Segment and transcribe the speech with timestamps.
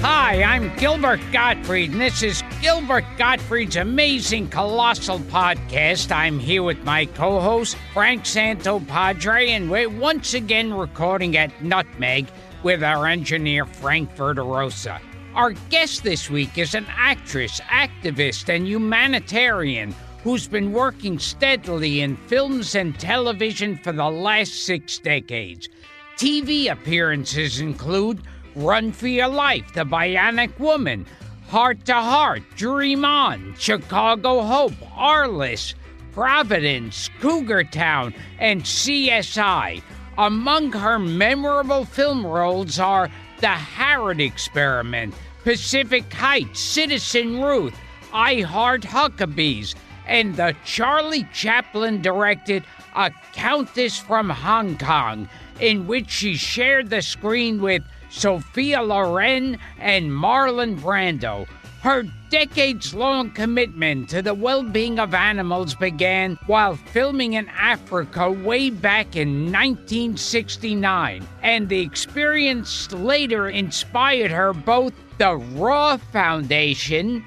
[0.00, 6.12] Hi, I'm Gilbert Gottfried, and this is Gilbert Gottfried's amazing colossal podcast.
[6.12, 12.28] I'm here with my co host, Frank Santopadre, and we're once again recording at Nutmeg
[12.62, 15.00] with our engineer, Frank Verderosa.
[15.34, 22.16] Our guest this week is an actress, activist, and humanitarian who's been working steadily in
[22.16, 25.68] films and television for the last six decades.
[26.16, 28.22] TV appearances include
[28.58, 31.06] Run for Your Life, The Bionic Woman,
[31.46, 35.74] Heart to Heart, Dream On, Chicago Hope, Arliss,
[36.12, 39.80] Providence, Cougar Town, and CSI.
[40.18, 43.08] Among her memorable film roles are
[43.40, 45.14] The Harrad Experiment,
[45.44, 47.78] Pacific Heights, Citizen Ruth,
[48.12, 49.76] I Heart Huckabees,
[50.08, 52.64] and the Charlie Chaplin directed
[52.96, 55.28] A Countess from Hong Kong,
[55.60, 61.46] in which she shared the screen with Sophia Loren and Marlon Brando.
[61.82, 68.30] Her decades long commitment to the well being of animals began while filming in Africa
[68.30, 77.24] way back in 1969, and the experience later inspired her both the Roar Foundation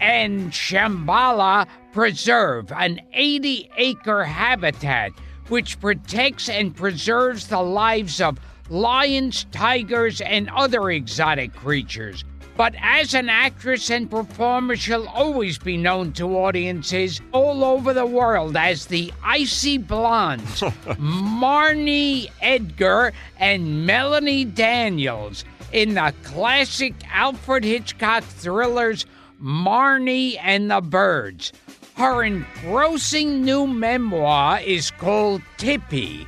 [0.00, 5.12] and Shambala Preserve, an 80 acre habitat
[5.48, 8.38] which protects and preserves the lives of
[8.70, 12.24] lions, tigers, and other exotic creatures.
[12.56, 18.06] But as an actress and performer, she'll always be known to audiences all over the
[18.06, 28.24] world as the Icy Blondes, Marnie Edgar and Melanie Daniels in the classic Alfred Hitchcock
[28.24, 29.06] thrillers
[29.42, 31.52] Marnie and the Birds.
[31.96, 36.26] Her engrossing new memoir is called Tippi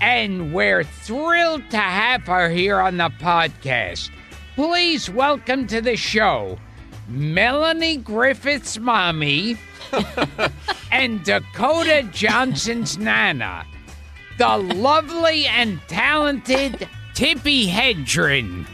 [0.00, 4.10] and we're thrilled to have her here on the podcast.
[4.54, 6.58] Please welcome to the show
[7.08, 9.56] Melanie Griffith's mommy
[10.92, 13.64] and Dakota Johnson's nana,
[14.38, 18.66] the lovely and talented Tippi Hedren.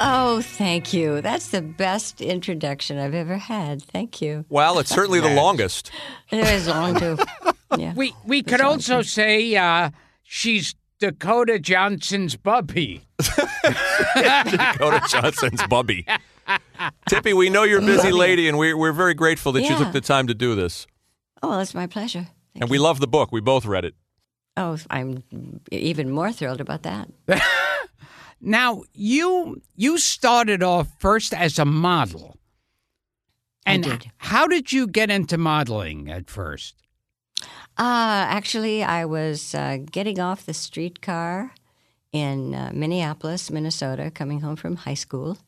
[0.00, 1.20] Oh, thank you.
[1.20, 3.82] That's the best introduction I've ever had.
[3.82, 4.44] Thank you.
[4.48, 5.90] Well, it's certainly the longest.
[6.30, 7.18] It is long too.
[7.76, 7.92] Yeah.
[7.94, 9.90] We we could also say uh,
[10.30, 13.02] she's Dakota Johnson's bubby.
[13.64, 16.04] Dakota Johnson's bubby.
[17.10, 19.78] Tippi, we know you're a busy lady, and we're, we're very grateful that you Yeah.
[19.78, 20.86] took the time to do this.
[21.42, 22.28] Oh, well, it's my pleasure.
[22.52, 23.30] Thank And we love the book.
[23.32, 23.94] We both read it.
[24.56, 25.22] Oh, I'm
[25.70, 27.08] even more thrilled about that.
[28.40, 32.36] Now you you started off first as a model.
[33.66, 34.12] I And did.
[34.18, 36.76] how did you get into modeling at first?
[37.76, 41.52] Uh, actually, I was uh, getting off the streetcar
[42.12, 45.38] in uh, Minneapolis, Minnesota, coming home from high school.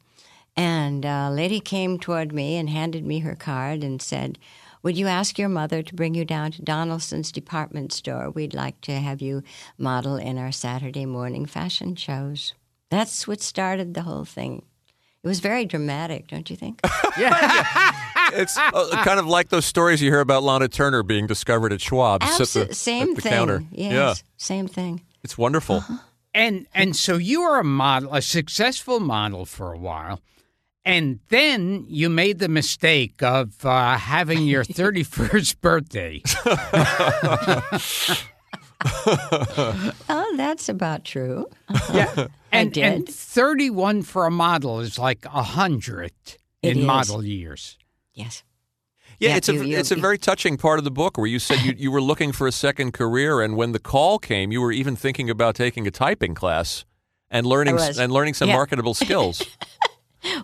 [0.56, 4.38] And a lady came toward me and handed me her card and said,
[4.82, 8.31] Would you ask your mother to bring you down to Donaldson's department store?
[8.31, 9.43] We'd like to have you
[9.79, 12.53] model in our Saturday morning fashion shows.
[12.91, 14.62] That's what started the whole thing.
[15.23, 16.81] It was very dramatic, don't you think?
[18.32, 21.81] It's uh, kind of like those stories you hear about Lana Turner being discovered at
[21.81, 23.32] Schwab's at the, same at the thing.
[23.32, 23.65] counter.
[23.73, 25.03] Yes, Yeah, same thing.
[25.23, 25.77] it's wonderful.
[25.77, 25.97] Uh-huh.
[26.32, 30.21] And and so you were a model, a successful model for a while.
[30.85, 36.23] And then you made the mistake of uh, having your 31st birthday.
[40.09, 41.47] Oh, that's about true.
[41.93, 42.27] Yeah.
[42.53, 42.85] and, did.
[42.85, 46.85] and 31 for a model is like 100 It in is.
[46.87, 47.77] model years.
[48.20, 48.43] Yes.
[49.19, 51.26] Yeah, Yeah, it's a you- you- it's a very touching part of the book where
[51.26, 54.50] you said you, you were looking for a second career, and when the call came,
[54.52, 56.84] you were even thinking about taking a typing class
[57.31, 58.56] and learning and learning some Yeah.
[58.56, 59.43] marketable skills.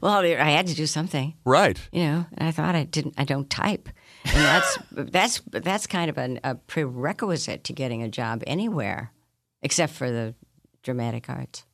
[0.00, 1.34] Well, I had to do something.
[1.44, 1.78] right.
[1.92, 3.90] you know and i thought i didn't i don't type
[4.24, 9.12] and that's that's that's kind of an, a prerequisite to getting a job anywhere
[9.60, 10.34] except for the
[10.82, 11.66] dramatic arts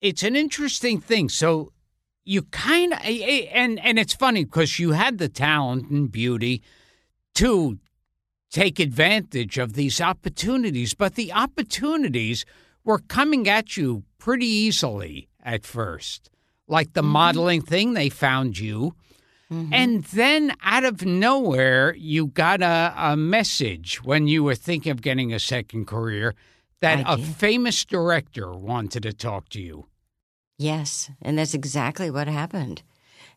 [0.00, 1.28] It's an interesting thing.
[1.28, 1.71] So
[2.24, 6.62] you kind of, and, and it's funny because you had the talent and beauty
[7.34, 7.78] to
[8.50, 12.44] take advantage of these opportunities, but the opportunities
[12.84, 16.30] were coming at you pretty easily at first.
[16.68, 17.10] Like the mm-hmm.
[17.10, 18.94] modeling thing, they found you.
[19.50, 19.74] Mm-hmm.
[19.74, 25.02] And then out of nowhere, you got a, a message when you were thinking of
[25.02, 26.34] getting a second career
[26.80, 27.26] that I a did.
[27.26, 29.86] famous director wanted to talk to you.
[30.62, 32.82] Yes and that's exactly what happened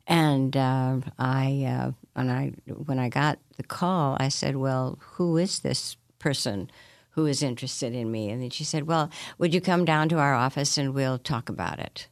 [0.07, 2.43] and uh, i uh, when i
[2.87, 6.69] when i got the call i said well who is this person
[7.11, 10.17] who is interested in me and then she said well would you come down to
[10.19, 12.07] our office and we'll talk about it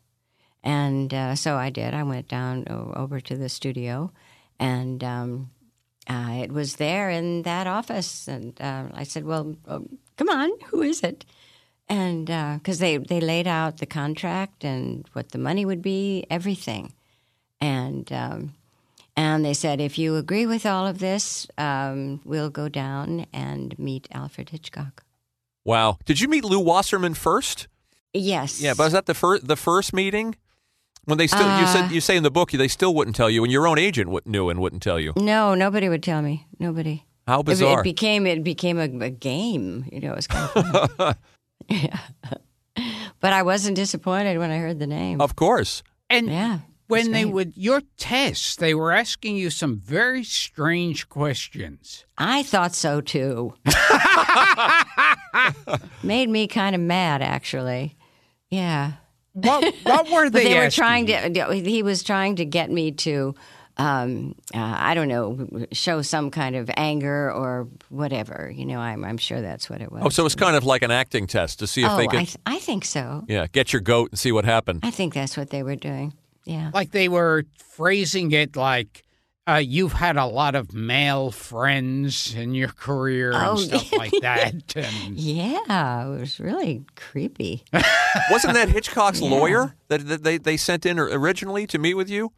[0.63, 1.93] And uh, so I did.
[1.93, 2.63] I went down
[2.95, 4.11] over to the studio,
[4.59, 5.51] and um,
[6.07, 8.27] uh, it was there in that office.
[8.27, 11.25] And uh, I said, "Well, um, come on, who is it?"
[11.89, 12.25] And
[12.59, 16.93] because they they laid out the contract and what the money would be, everything,
[17.59, 18.53] and um,
[19.15, 23.77] and they said, if you agree with all of this, um, we'll go down and
[23.77, 25.03] meet Alfred Hitchcock.
[25.65, 25.97] Wow.
[26.05, 27.67] Did you meet Lew Wasserman first?
[28.13, 28.59] Yes.
[28.61, 30.35] Yeah, but was that the first the first meeting?
[31.05, 33.29] When they still you Uh, said you say in the book they still wouldn't tell
[33.29, 35.13] you, and your own agent would, knew and wouldn't tell you.
[35.17, 36.47] No, nobody would tell me.
[36.59, 37.03] Nobody.
[37.27, 37.81] How It- bizarre!
[37.81, 39.85] It, became it became a, a game.
[39.91, 41.15] You know, it was kind of.
[41.67, 41.99] yeah.
[43.19, 45.21] But I wasn't disappointed when I heard the name.
[45.21, 45.81] of course.
[46.09, 46.59] And yeah.
[46.87, 52.03] when they would your tests, they were asking you some very strange questions.
[52.17, 53.53] I thought so too.
[56.03, 57.95] Made me kind of mad, actually.
[58.49, 58.93] Yeah.
[59.31, 60.43] What what were But they?
[60.45, 61.33] they were trying you?
[61.33, 61.53] to.
[61.53, 63.33] He was trying to get me to,
[63.77, 68.51] um, uh, I don't know, show some kind of anger or whatever.
[68.53, 70.03] You know, I'm I'm sure that's what it was.
[70.05, 72.19] Oh, so it's kind of like an acting test to see if oh, they could,
[72.19, 73.23] I, th- I think so.
[73.27, 74.81] yeah, get your goat and see what happened.
[74.83, 76.13] I think that's what they were doing.
[76.45, 76.71] Yeah.
[76.73, 79.03] like they were phrasing it like
[79.47, 84.11] uh, you've had a lot of male friends in your career and Oh, stuff like
[84.21, 84.75] that.
[84.75, 87.63] And Yeah, it was really creepy.
[88.31, 92.31] Wasn't that Hitchcock's lawyer that, that they, they sent in originally to meet with you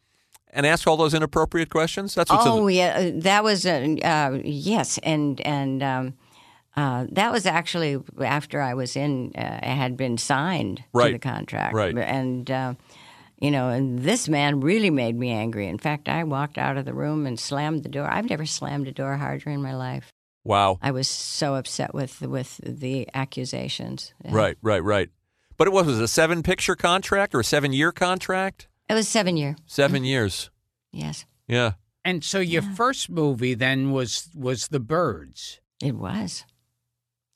[0.55, 2.15] and ask all those inappropriate questions?
[2.15, 6.13] That's what's in oh the, yeah, uh, that was uh, uh, yes, and and um,
[6.75, 9.31] uh, that was actually after I was in.
[9.35, 11.07] Uh, had been signed Right.
[11.07, 11.95] to the contract, Right.
[11.97, 12.73] And uh,
[13.39, 15.67] you know, and this man really made me angry.
[15.67, 18.07] In fact, I walked out of the room and slammed the door.
[18.09, 20.11] I've never slammed a door harder in my life.
[20.45, 20.79] wow.
[20.81, 24.13] I was so upset with with the accusations.
[24.23, 25.09] Right, right, right.
[25.57, 28.67] But it was, was it a seven picture contract or a seven year contract?
[28.89, 29.55] It was seven year.
[29.65, 30.49] 7 years.
[30.91, 31.73] Yes, Yeah.
[32.03, 36.45] and so your first movie then was was The Birds, it was.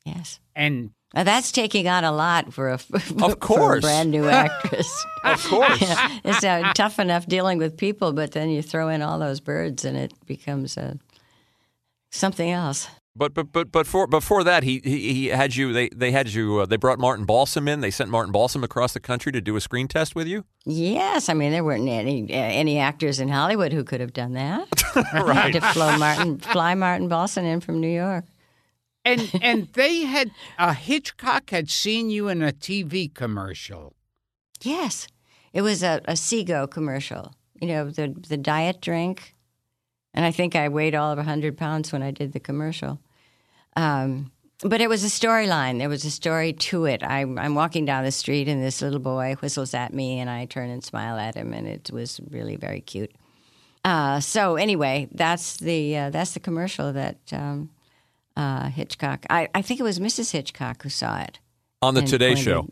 [0.05, 0.39] Yes.
[0.55, 2.77] and Now that's taking on a lot for a,
[3.27, 3.81] for a course.
[3.83, 5.05] brand new actress.
[5.23, 5.77] Of course.
[6.23, 9.83] it's uh, tough enough dealing with people, but then you throw in all those birds,
[9.85, 10.93] and it becomes uh,
[12.11, 12.87] something else.
[13.15, 15.73] But but but but for before that, he he, he had you.
[15.73, 16.59] They they had you.
[16.59, 17.81] Uh, they brought Martin Balsam in.
[17.81, 20.45] They sent Martin Balsam across the country to do a screen test with you.
[20.65, 24.33] Yes, I mean there weren't any uh, any actors in Hollywood who could have done
[24.33, 24.67] that.
[24.95, 28.25] I had to flow Martin, fly Martin Balsam in from New York.
[29.03, 33.95] and and they had uh, Hitchcock had seen you in a TV commercial.
[34.61, 35.07] Yes,
[35.51, 37.33] it was a, a Sego commercial.
[37.59, 39.35] You know the the diet drink,
[40.19, 42.99] and I think I weighed all of hundred pounds when I did the commercial.
[43.77, 45.79] Um, but it was a storyline.
[45.79, 47.01] There was a story to it.
[47.01, 50.43] I'm, I'm walking down the street, and this little boy whistles at me, and I
[50.43, 53.13] turn and smile at him, and it was really very cute.
[53.85, 57.69] Uh, so anyway, that's the uh, that's the commercial that um,
[58.35, 59.25] uh, Hitchcock.
[59.29, 60.31] I, I think it was Mrs.
[60.31, 61.39] Hitchcock who saw it.
[61.81, 62.67] On the Today pointed Show.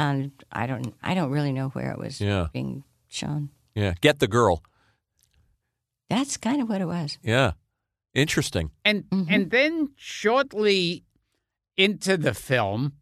[0.00, 2.48] On I don't I don't really know where it was Yeah.
[2.52, 3.50] being shown.
[3.76, 3.94] Yeah.
[4.00, 4.64] Get the girl.
[6.12, 7.18] That's kind of what it was.
[7.22, 7.52] Yeah.
[8.14, 8.70] Interesting.
[8.84, 9.32] And Mm-hmm.
[9.34, 11.04] and then shortly
[11.78, 12.92] into the film,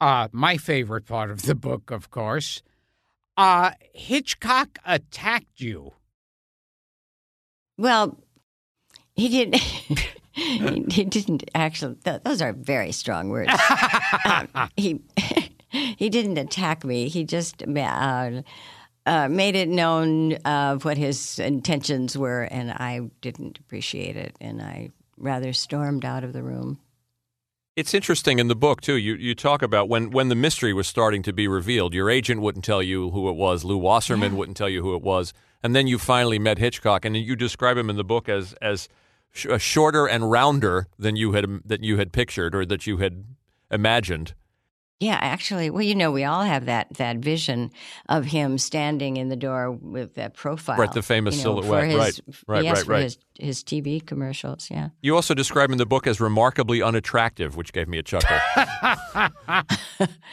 [0.00, 2.62] uh, my favorite part of the book, of course,
[3.36, 5.92] uh, Hitchcock attacked you.
[7.78, 8.18] Well,
[9.14, 9.56] he didn't.
[10.32, 11.96] he, he didn't actually.
[12.04, 13.52] Th- those are very strong words.
[14.24, 15.00] um, he
[15.98, 17.08] he didn't attack me.
[17.08, 18.42] He just uh,
[19.06, 24.60] uh, made it known of what his intentions were, and I didn't appreciate it, and
[24.60, 26.78] I rather stormed out of the room.
[27.76, 28.96] It's interesting in the book too.
[28.96, 31.94] You you talk about when when the mystery was starting to be revealed.
[31.94, 33.64] Your agent wouldn't tell you who it was.
[33.64, 34.38] Lew Wasserman yeah.
[34.38, 37.76] wouldn't tell you who it was, and then you finally met Hitchcock, and you describe
[37.76, 38.88] him in the book as as
[39.30, 43.24] sh- shorter and rounder than you had that you had pictured or that you had
[43.70, 44.34] imagined.
[44.98, 47.70] Yeah, actually, well, you know, we all have that that vision
[48.08, 50.90] of him standing in the door with that profile, right?
[50.90, 52.20] The famous you know, silhouette, his, right?
[52.46, 53.02] Right, yes, right, right.
[53.02, 54.88] His, his, TV commercials, yeah.
[55.02, 58.38] You also describe him in the book as remarkably unattractive, which gave me a chuckle.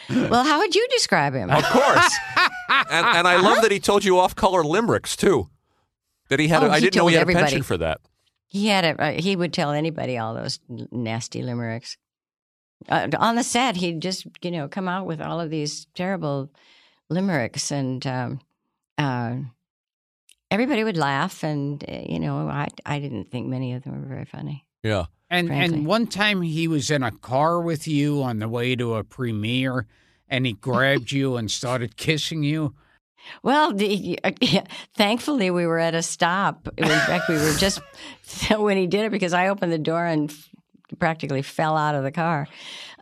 [0.10, 1.50] well, how would you describe him?
[1.50, 2.16] Of course,
[2.70, 5.50] and, and, I love that he told you off-color limericks too.
[6.30, 7.44] That he had, oh, a, I he didn't know he had everybody.
[7.44, 8.00] a penchant for that.
[8.48, 11.98] He had a, uh, he would tell anybody all those nasty limericks
[12.90, 16.52] uh, on the set, he'd just you know come out with all of these terrible
[17.10, 18.40] limericks, and um,
[18.98, 19.36] uh,
[20.52, 21.44] everybody would laugh.
[21.44, 24.66] And uh, you know, I I didn't think many of them were very funny.
[24.84, 25.06] Yeah.
[25.30, 25.78] And frankly.
[25.80, 29.04] and one time he was in a car with you on the way to a
[29.04, 29.88] premiere,
[30.30, 32.76] and he grabbed you and started kissing you.
[33.42, 34.32] Well, the, uh,
[34.96, 36.68] thankfully we were at a stop.
[36.78, 37.80] In fact, we were just
[38.56, 40.32] when he did it because I opened the door and
[41.00, 42.48] practically fell out of the car.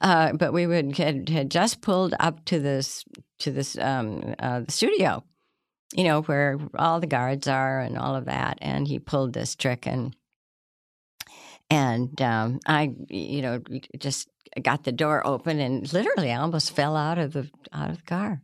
[0.01, 3.05] Uh, but we would had, had just pulled up to this
[3.39, 5.24] to this um, uh, studio,
[5.93, 8.57] you know, where all the guards are and all of that.
[8.62, 10.15] And he pulled this trick, and
[11.69, 13.62] and um, I, you know,
[13.98, 14.27] just
[14.62, 18.03] got the door open, and literally I almost fell out of the out of the
[18.03, 18.41] car.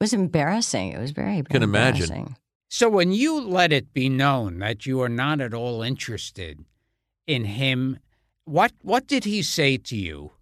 [0.00, 0.92] It was embarrassing.
[0.92, 2.04] It was very, very Can imagine.
[2.04, 2.36] embarrassing.
[2.68, 6.64] So when you let it be known that you are not at all interested
[7.26, 7.98] in him
[8.44, 10.32] what what did he say to you?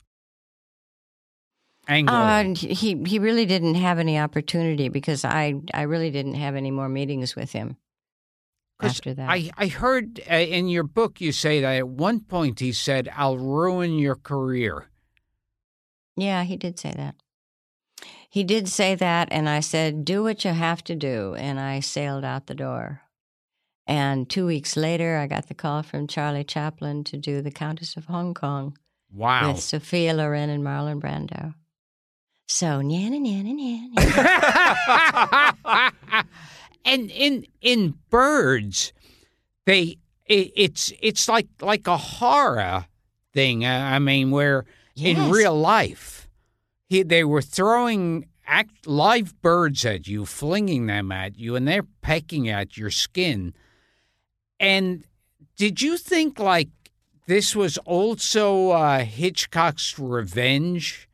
[1.89, 2.53] Angrily.
[2.53, 6.71] Uh, he he really didn't have any opportunity because I I really didn't have any
[6.71, 7.77] more meetings with him
[8.81, 9.29] after that.
[9.29, 13.09] I I heard uh, in your book you say that at one point he said,
[13.15, 14.89] "I'll ruin your career."
[16.17, 17.17] Yeah, he did say that.
[18.29, 21.81] He did say that, and I said, "Do what you have to do," and I
[21.81, 23.03] sailed out the door.
[23.87, 27.97] And two weeks later, I got the call from Charlie Chaplin to do The Countess
[27.97, 28.77] of Hong Kong.
[29.13, 29.53] Wow.
[29.53, 31.55] With Sophia Loren and Marlon Brando.
[32.47, 35.93] So, nya, nya, nya.
[36.85, 38.93] and in in birds,
[39.65, 42.87] they it, it's it's like like a horror
[43.33, 43.65] thing.
[43.65, 45.19] Uh, I mean, where yes.
[45.19, 46.29] in real life,
[46.89, 51.87] he, they were throwing act, live birds at you, flinging them at you, and they're
[52.03, 53.55] pecking at your skin.
[54.63, 55.03] And
[55.57, 56.71] did you think like
[57.27, 61.09] this was also uh, Hitchcock's revenge?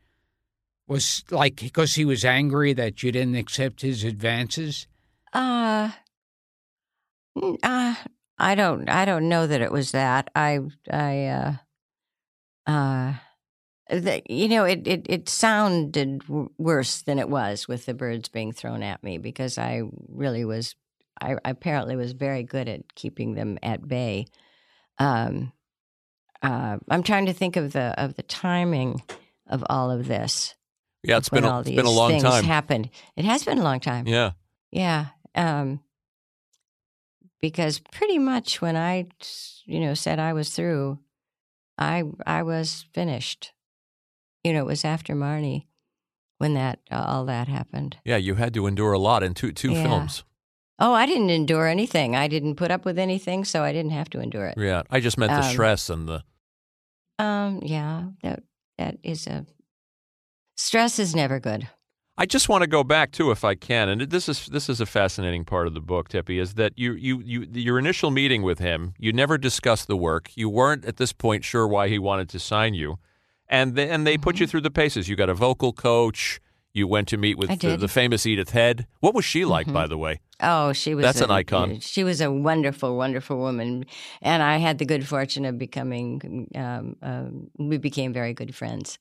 [0.86, 4.86] Was like because he was angry that you didn't accept his advances?
[5.32, 5.90] Uh,
[7.62, 7.94] uh
[8.38, 10.30] I don't I don't know that it was that.
[10.34, 11.52] I I uh
[12.66, 13.14] uh
[14.28, 16.22] you know it, it it sounded
[16.58, 20.74] worse than it was with the birds being thrown at me because I really was
[21.20, 24.26] I apparently was very good at keeping them at bay.
[24.98, 25.52] Um,
[26.42, 29.02] uh, I'm trying to think of the of the timing
[29.46, 30.54] of all of this.
[31.02, 32.44] Yeah, it's been a, it's been a long things time.
[32.44, 32.90] Happened.
[33.16, 34.06] It has been a long time.
[34.06, 34.32] Yeah,
[34.70, 35.06] yeah.
[35.34, 35.80] Um,
[37.40, 39.06] because pretty much when I,
[39.64, 40.98] you know, said I was through,
[41.76, 43.52] I I was finished.
[44.44, 45.66] You know, it was after Marnie
[46.38, 47.98] when that all that happened.
[48.04, 49.82] Yeah, you had to endure a lot in two two yeah.
[49.82, 50.24] films.
[50.78, 52.14] Oh, I didn't endure anything.
[52.14, 54.54] I didn't put up with anything, so I didn't have to endure it.
[54.56, 56.22] Yeah, I just meant the Um, stress and the.
[57.18, 58.42] Um, yeah, that
[58.78, 59.44] that is a
[60.56, 61.68] stress is never good.
[62.20, 64.80] I just want to go back too, if I can, and this is this is
[64.80, 68.42] a fascinating part of the book, Tippi, is that you you you your initial meeting
[68.42, 70.30] with him, you never discussed the work.
[70.36, 72.98] You weren't at this point sure why he wanted to sign you,
[73.48, 75.08] and they, and they put you through the paces.
[75.08, 76.40] You got a vocal coach.
[76.78, 78.86] You went to meet with the, the famous Edith Head.
[79.00, 79.72] What was she like, Mhm.
[79.72, 80.20] by the way?
[80.40, 81.02] Oh, she was.
[81.04, 81.80] That's a- an icon.
[81.80, 83.84] She was a wonderful, wonderful woman,
[84.22, 86.48] and I had the good fortune of becoming.
[86.54, 88.98] Um, um, we became very good friends,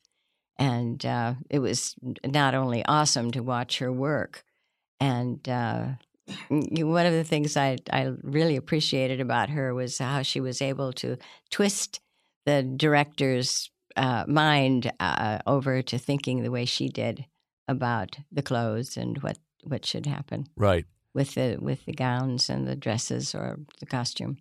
[0.57, 4.43] and uh, it was not only awesome to watch her work,
[4.99, 5.85] and uh,
[6.49, 10.91] one of the things I I really appreciated about her was how she was able
[10.93, 11.17] to
[11.51, 11.99] twist
[12.47, 17.25] the director's uh, mind uh, over to thinking the way she did
[17.67, 20.85] about the clothes and what what should happen Right.
[21.13, 24.37] with the with the gowns and the dresses or the costume.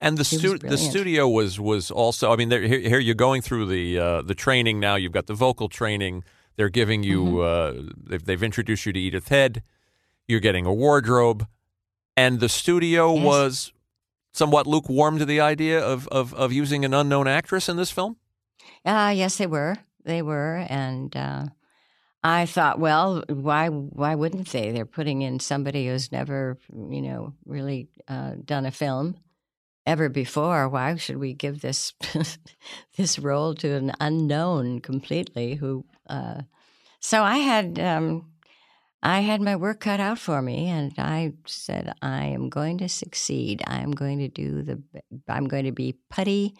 [0.00, 2.32] And the stu- the studio was was also.
[2.32, 4.96] I mean, there, here, here you're going through the uh, the training now.
[4.96, 6.24] You've got the vocal training,
[6.56, 9.62] They're giving you, uh, they've, they've introduced you to Edith Head.
[10.28, 11.46] You're getting a wardrobe.
[12.16, 13.24] And the studio Yes.
[13.24, 13.72] was
[14.32, 18.16] somewhat lukewarm to the idea of, of, of using an unknown actress in this film?
[18.84, 19.76] Uh, yes, they were.
[20.04, 21.44] They were, and uh,
[22.26, 24.72] I thought, well, why why wouldn't they?
[24.72, 29.18] They're putting in somebody who's never, you know, really uh, done a film
[29.86, 30.70] ever before.
[30.70, 31.92] Why should we give this
[32.96, 35.56] this role to an unknown completely?
[35.56, 35.84] Who?
[36.08, 36.42] Uh,
[36.98, 37.78] so I had.
[37.78, 38.30] Um,
[39.06, 42.88] I had my work cut out for me, and I said, "I am going to
[42.88, 43.62] succeed.
[43.66, 44.82] I am going to do the.
[45.28, 46.54] I'm going to be putty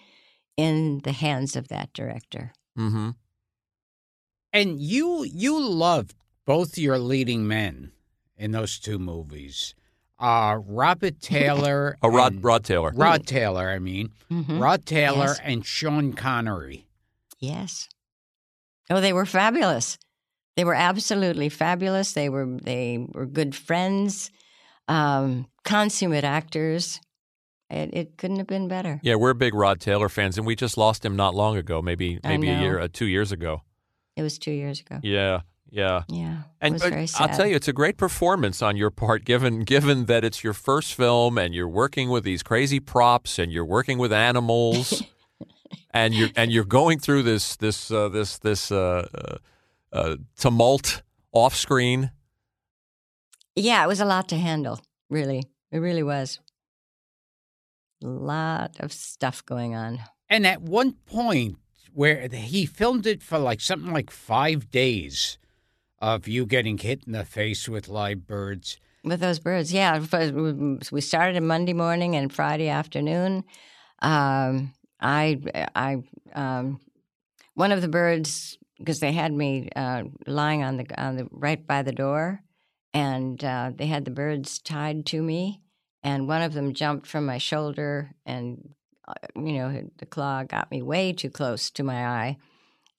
[0.59, 3.11] in the hands of that director." Mm-hmm.
[4.54, 6.14] And you you loved
[6.46, 7.90] both your leading men
[8.38, 9.75] in those two movies.
[10.18, 12.92] Uh Robert Taylor Oh, Rod, and- Rod Taylor.
[12.94, 14.11] Rod Taylor, I mean.
[14.30, 14.61] Mhm.
[14.61, 15.40] Rod Taylor Yes.
[15.42, 16.87] and Sean Connery.
[17.40, 17.88] Yes.
[18.90, 19.99] Oh, they were fabulous.
[20.56, 22.12] They were absolutely fabulous.
[22.12, 24.30] They were they were good friends,
[24.87, 27.00] um, consummate actors.
[27.70, 29.00] It, it couldn't have been better.
[29.02, 32.20] Yeah, we're big Rod Taylor fans, and we just lost him not long ago, maybe
[32.23, 33.62] maybe a year, uh, two years ago.
[34.16, 35.00] It was two years ago.
[35.02, 35.40] Yeah,
[35.71, 36.02] yeah.
[36.09, 37.30] Yeah, it And was very sad.
[37.30, 40.52] I'll tell you, it's a great performance on your part, given given that it's your
[40.52, 45.02] first film and you're working with these crazy props and you're working with animals,
[45.90, 49.37] and you're and you're going through this this uh, this this uh, uh,
[49.92, 51.02] uh, tumult
[51.33, 52.12] off screen.
[53.56, 54.80] Yeah, it was a lot to handle.
[55.11, 55.42] Really,
[55.73, 56.38] it really was.
[58.02, 60.00] A lot of stuff going on.
[60.28, 61.56] And at one point
[61.94, 65.38] where he filmed it for like something like five days
[66.00, 68.78] of you getting hit in the face with live birds.
[69.04, 69.98] With those birds, yeah.
[70.90, 73.44] We started on Monday morning and Friday afternoon.
[74.00, 75.40] Um, I,
[75.74, 76.02] I,
[76.34, 76.80] um,
[77.54, 81.64] one of the birds because they had me uh, lying on the on the right
[81.66, 82.42] by the door,
[82.92, 85.61] and uh, they had the birds tied to me,
[86.02, 88.84] and one of them jumped from my shoulder, and uh,
[89.36, 92.36] you know the claw got me way too close to my eye.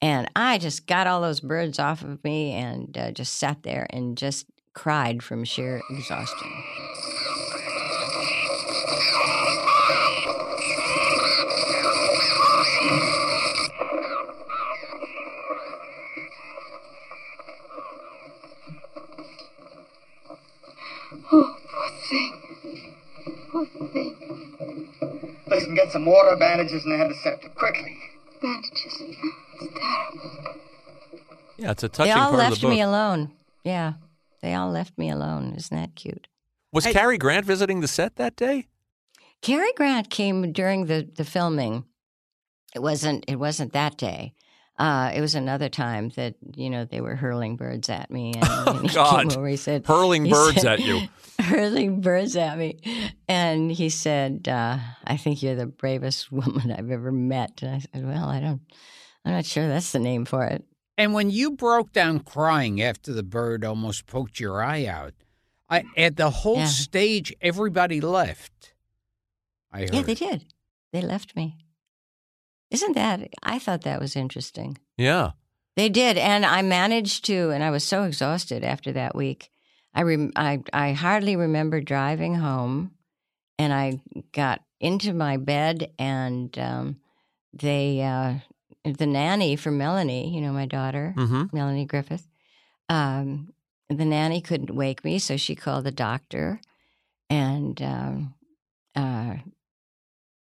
[0.01, 3.87] And I just got all those birds off of me and uh, just sat there
[3.89, 6.51] and just cried from sheer exhaustion.
[21.31, 22.33] Oh, poor thing.
[23.51, 24.24] Poor thing.
[25.47, 27.97] Listen, get some water, bandages, and antiseptic, quickly.
[28.41, 29.01] Bandages?
[29.01, 30.55] It's terrible.
[31.57, 32.69] Yeah, it's a They touching all part of left the book.
[32.71, 33.31] me alone.
[33.63, 33.93] Yeah,
[34.41, 35.53] they all left me alone.
[35.55, 36.27] Isn't that cute?
[36.71, 38.67] Was Hey- Cary Grant visiting the set that day?
[39.41, 41.85] Cary Grant came during the, the filming.
[42.73, 44.33] It wasn't it wasn't that day.
[44.77, 48.43] Uh, it was another time that you know they were hurling birds at me, and,
[48.67, 49.29] and he God.
[49.29, 49.47] came over.
[49.47, 51.01] He said, Hurling he birds said- at you.
[51.39, 52.79] hurling birds at me,
[53.27, 57.79] and he said, uh, "I think you're the bravest woman I've ever met." And I
[57.79, 58.61] said, "Well, I don't,
[59.23, 60.63] I'm not sure that's the name for it."
[60.97, 65.13] And when you broke down crying after the bird almost poked your eye out,
[65.69, 66.65] I, at the whole Yeah.
[66.67, 68.73] stage, everybody left.
[69.71, 69.93] I heard.
[69.93, 70.45] Yeah, they did.
[70.93, 71.64] They left me.
[72.75, 73.29] Isn't that?
[73.43, 74.77] I thought that was interesting.
[74.97, 75.31] Yeah.
[75.75, 79.49] They did, and I managed to, and I was so exhausted after that week.
[79.93, 82.91] I rem- I I hardly remember driving home,
[83.59, 83.99] and I
[84.31, 86.97] got into my bed, and um,
[87.53, 88.35] they uh,
[88.89, 91.55] the nanny for Melanie, you know, my daughter, Mm-hmm.
[91.55, 92.27] Melanie Griffith.
[92.87, 93.51] Um,
[93.89, 96.61] the nanny couldn't wake me, so she called the doctor,
[97.29, 98.33] and um,
[98.95, 99.35] uh,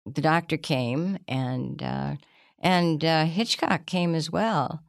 [0.05, 2.15] the doctor came, and uh,
[2.59, 4.81] and uh, Hitchcock came as well.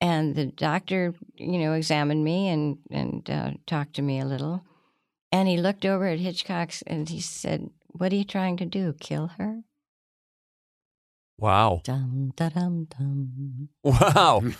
[0.00, 4.64] And the doctor, you know, examined me and and uh, talked to me a little,
[5.32, 8.94] and he looked over at Hitchcock's and he said, "What are you trying to do?
[9.00, 9.62] Kill her?"
[11.38, 11.82] Wow.
[11.84, 13.68] Dum da dum dum.
[13.82, 14.42] Wow.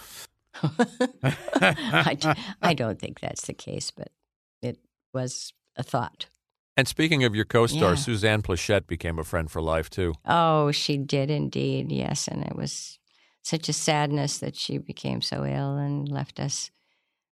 [0.62, 4.08] I, d- I don't think that's the case, but
[4.62, 4.78] it
[5.12, 6.26] was a thought.
[6.78, 7.94] And speaking of your co-star, Yeah.
[7.96, 10.14] Suzanne Pleshette became a friend for life too.
[10.24, 12.28] Oh, she did indeed, yes.
[12.28, 13.00] And it was
[13.42, 16.70] such a sadness that she became so ill and left us.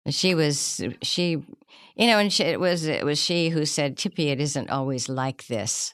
[0.09, 1.31] She was she,
[1.95, 5.09] you know, and she, it was it was she who said, "Tippi, it isn't always
[5.09, 5.93] like this."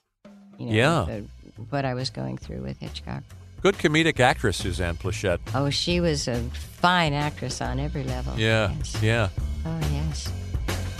[0.60, 1.06] You know, Yeah.
[1.08, 1.26] the,
[1.72, 3.24] what I was going through with Hitchcock.
[3.62, 5.40] Good comedic actress, Suzanne Pleshette.
[5.56, 6.40] Oh, she was a
[6.82, 8.34] fine actress on every level.
[8.38, 8.74] Yeah.
[8.78, 9.02] Yes.
[9.02, 9.30] Yeah.
[9.66, 10.32] Oh yes.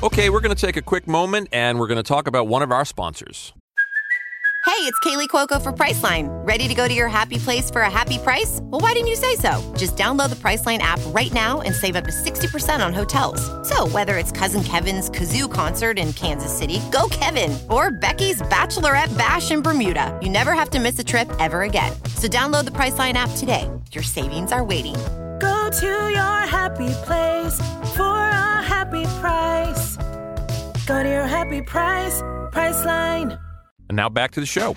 [0.02, 2.62] Okay, we're going to take a quick moment and we're going to talk about one
[2.62, 3.52] of our sponsors.
[4.66, 6.30] Hey, it's Kaley Cuoco for Priceline.
[6.48, 8.60] Ready to go to your happy place for a happy price?
[8.64, 9.62] Well, why didn't you say so?
[9.76, 13.42] Just download the Priceline app right now and save up to 60% on hotels.
[13.68, 19.18] So, whether it's Cousin Kevin's Kazoo concert in Kansas City, go Kevin, or Becky's Bachelorette
[19.18, 21.92] Bash in Bermuda, you never have to miss a trip ever again.
[22.16, 23.70] So, download the Priceline app today.
[23.92, 24.96] Your savings are waiting.
[25.40, 27.58] Go to your happy place
[27.96, 29.98] for a happy price.
[30.86, 32.22] Go to your happy price,
[32.52, 33.40] Priceline.
[33.88, 34.76] And now back to the show.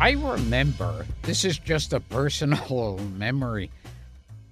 [0.00, 3.70] I remember, this is just a personal memory,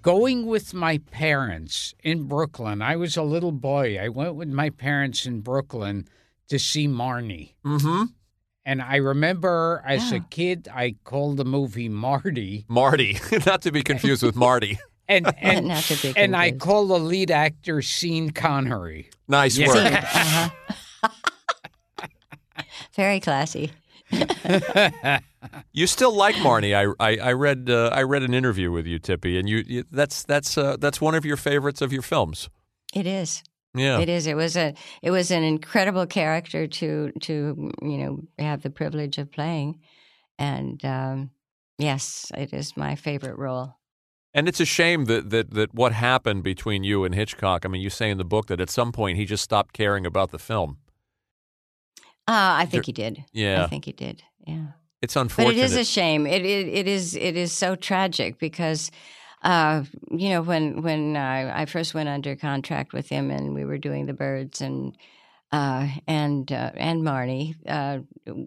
[0.02, 2.82] going with my parents in Brooklyn.
[2.82, 3.98] I was a little boy.
[3.98, 6.06] I went with my parents in Brooklyn
[6.48, 7.54] to see Marnie.
[7.64, 8.04] Mm-hmm.
[8.66, 12.64] And I remember as a kid, I called the movie Marty.
[12.68, 14.80] Marty, not to be confused with Marty.
[15.08, 19.08] And and, Not to be and I called the lead actor Sean Connery.
[19.28, 19.68] Nice Yeah.
[19.68, 19.92] work.
[20.02, 21.08] Uh-huh.
[22.96, 23.70] Very classy.
[25.72, 26.74] You still like Marnie?
[26.74, 29.84] I I, I read uh, I read an interview with you, Tippi, and you, you
[29.92, 32.48] that's that's uh, that's one of your favorites of your films.
[32.92, 33.44] It is.
[33.76, 34.00] Yeah.
[34.00, 34.26] It is.
[34.26, 34.74] It was a.
[35.02, 39.80] It was an incredible character to to you know have the privilege of playing,
[40.38, 41.30] and um,
[41.78, 43.76] yes, it is my favorite role.
[44.34, 47.64] And it's a shame that, that that what happened between you and Hitchcock.
[47.64, 50.04] I mean, you say in the book that at some point he just stopped caring
[50.04, 50.78] about the film.
[52.28, 53.24] Uh, I think he did.
[53.32, 53.64] Yeah.
[53.64, 54.22] I think he did.
[54.46, 54.66] Yeah.
[55.00, 55.54] It's unfortunate.
[55.54, 56.26] But it is a shame.
[56.26, 58.90] It, it it is it is so tragic because,
[59.46, 63.64] uh, you know, when when I, I first went under contract with him and we
[63.64, 64.96] were doing the birds and
[65.52, 68.00] uh, and uh, and Marnie, uh,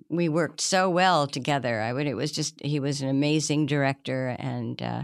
[0.10, 1.80] we worked so well together.
[1.80, 2.06] I would.
[2.06, 5.04] It was just he was an amazing director, and uh,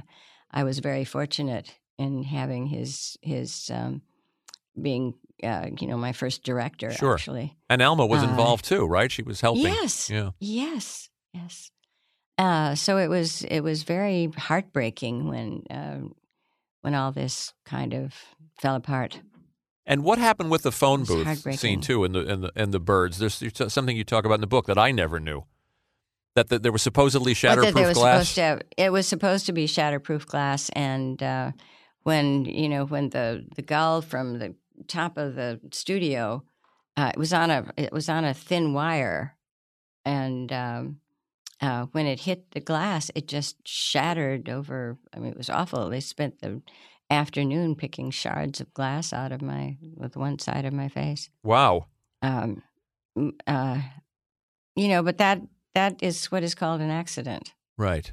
[0.51, 4.01] I was very fortunate in having his his um,
[4.79, 5.13] being.
[5.43, 7.13] Uh, you know, my first director, Sure.
[7.13, 7.57] actually.
[7.69, 9.11] and Alma was uh, involved too, right?
[9.11, 9.65] She was helping.
[9.65, 10.09] Yes.
[10.09, 10.31] Yeah.
[10.39, 11.09] Yes.
[11.33, 11.71] Yes.
[12.37, 15.99] Uh, so it was it was very heartbreaking when uh,
[16.81, 18.13] when all this kind of
[18.59, 19.21] fell apart.
[19.85, 22.79] And what happened with the phone booth scene too, and the and the and the
[22.79, 23.19] birds?
[23.19, 25.45] There's, something you talk about in the book that I never knew.
[26.35, 28.27] That, that there was supposedly shatterproof there was glass.
[28.27, 31.51] supposed to it was supposed to be shatterproof glass, and uh,
[32.03, 34.55] when you know when the the gull from the
[34.87, 36.43] top of the studio,
[36.97, 39.37] uh, it was on a it was on a thin wire,
[40.03, 40.99] and um,
[41.61, 44.97] uh, when it hit the glass, it just shattered over.
[45.13, 45.89] I mean, it was awful.
[45.89, 46.61] They spent the
[47.09, 51.29] afternoon picking shards of glass out of my with one side of my face.
[51.43, 51.87] wow.
[52.21, 52.63] Um,
[53.45, 53.81] uh,
[54.75, 55.41] you know, but that
[55.73, 57.53] that is what is called an accident.
[57.77, 58.11] Right.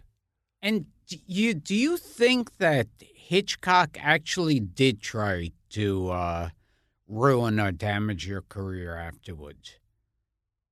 [0.61, 6.49] And do you do you think that Hitchcock actually did try to uh,
[7.09, 9.79] ruin or damage your career afterwards?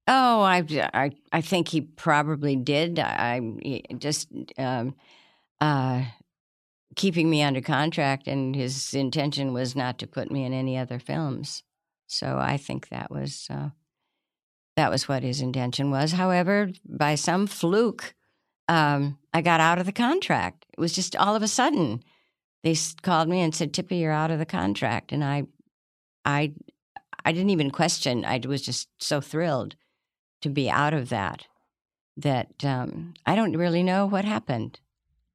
[0.06, 2.98] Oh, I, I, I think he probably did.
[2.98, 4.94] I, I just um,
[5.60, 6.04] uh,
[6.96, 10.98] keeping me under contract, and his intention was not to put me in any other
[10.98, 11.62] films.
[12.06, 13.68] So I think that was uh,
[14.76, 16.12] that was what his intention was.
[16.12, 18.14] However, by some fluke,
[18.68, 20.66] um, I got out of the contract.
[20.72, 22.02] It was just all of a sudden
[22.64, 25.44] they called me and said, "Tippi, you're out of the contract," and I,
[26.24, 26.52] I,
[27.24, 28.24] I didn't even question.
[28.24, 29.76] I was just so thrilled
[30.40, 31.46] to be out of that
[32.16, 34.78] that um, I don't really know what happened.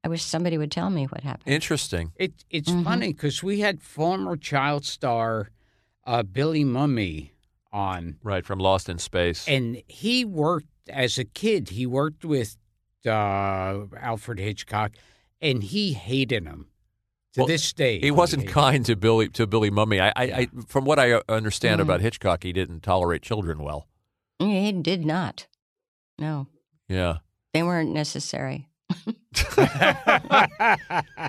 [0.04, 1.52] I wish somebody would tell me what happened.
[1.52, 2.12] Interesting.
[2.16, 2.84] It it's Mhm.
[2.84, 5.50] funny because we had former child star
[6.04, 7.30] uh, Billy Mumy
[7.72, 9.48] on, Right from Lost in Space.
[9.48, 11.70] and he worked as a kid.
[11.70, 12.56] He worked with
[13.04, 14.92] uh, Alfred Hitchcock,
[15.40, 16.66] and he hated him
[17.34, 17.98] to Well, this day.
[18.00, 20.00] he wasn't hated kind to Billy to Billy Mumy.
[20.00, 21.84] I, I, I from what I uh, understand Mm.
[21.84, 23.88] about Hitchcock, he didn't tolerate children well.
[24.38, 25.46] He did not.
[26.18, 26.46] No,
[26.88, 27.18] Yeah.
[27.52, 28.68] they weren't necessary.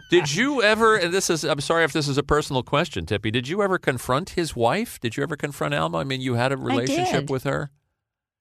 [0.10, 0.96] Did you ever?
[0.98, 1.44] And this is.
[1.44, 3.32] I'm sorry if this is a personal question, Tippi.
[3.32, 5.00] Did you ever confront his wife?
[5.00, 5.98] Did you ever confront Alma?
[6.00, 7.72] I mean, you had a relationship with her.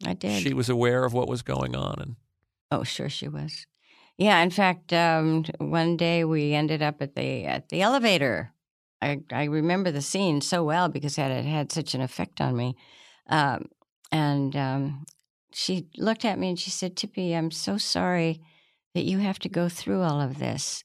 [0.05, 0.43] I did.
[0.43, 2.17] She was aware of what was going on, and
[2.71, 3.67] Oh, sure she was.
[4.19, 8.53] Yeah, in fact, um, one day we ended up at the at the elevator.
[9.03, 12.41] I I remember the scene so well because it had, it had such an effect
[12.41, 12.77] on me.
[13.29, 13.67] Um,
[14.13, 15.05] and um,
[15.53, 18.41] she looked at me and she said, "Tippi, I'm so sorry
[18.95, 20.85] that you have to go through all of this."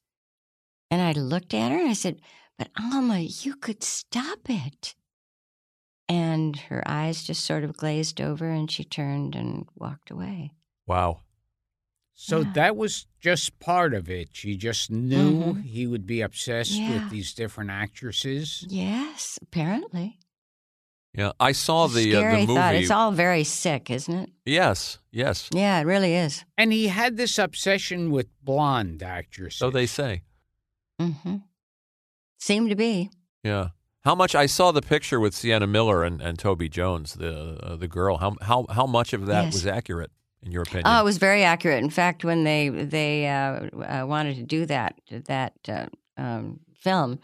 [0.91, 2.21] And I looked at her and I said,
[2.57, 4.95] "But Alma, you could stop it."
[6.09, 10.51] And her eyes just sort of glazed over, and she turned and walked away.
[10.87, 11.21] wow.
[12.13, 12.51] So Yeah.
[12.53, 14.29] that was just part of it.
[14.33, 15.63] She just knew Mhm.
[15.63, 16.93] he would be obsessed Yeah.
[16.95, 18.65] with these different actresses.
[18.69, 20.19] Yes, apparently.
[21.13, 22.45] Yeah, I saw the uh, the movie.
[22.55, 22.75] thought.
[22.75, 24.29] It's all very sick, isn't it?
[24.45, 25.49] yes, yes.
[25.53, 26.45] Yeah, it really is.
[26.57, 29.59] And he had this obsession with blonde actresses.
[29.59, 30.23] So they say.
[31.01, 31.37] Mm-hmm.
[32.39, 33.09] Seemed to be.
[33.43, 33.69] Yeah.
[34.03, 37.75] How much I saw the picture with Sienna Miller and, and Toby Jones, the uh,
[37.75, 38.17] the girl.
[38.17, 39.53] How how how much of that Yes.
[39.53, 40.85] was accurate in your opinion?
[40.87, 41.83] Oh, it was very accurate.
[41.83, 45.85] In fact, when they they uh, uh, wanted to do that that uh,
[46.17, 47.19] um, film,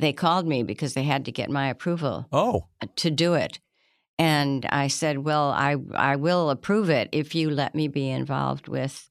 [0.00, 3.60] they called me because they had to get my approval oh, to do it.
[4.18, 8.68] And I said, "Well, I I will approve it if you let me be involved
[8.68, 9.08] with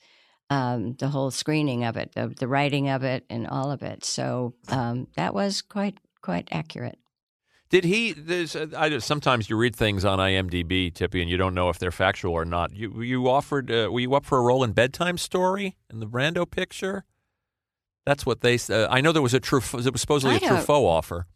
[0.50, 4.06] um, the whole screening of it, the, the writing of it, and all of it."
[4.06, 7.00] So um, that was quite quite accurate.
[7.70, 8.14] Did he?
[8.14, 11.78] There's, uh, I, sometimes you read things on IMDb, Tippi, and you don't know if
[11.78, 12.76] they're factual or not.
[12.76, 13.72] You you offered?
[13.72, 17.06] Uh, were you up for a role in Bedtime Story in the Brando picture?
[18.10, 18.56] That's what they.
[18.56, 19.86] Uh, I know there was a Truffaut.
[19.86, 21.28] It was supposedly I a Truffaut offer.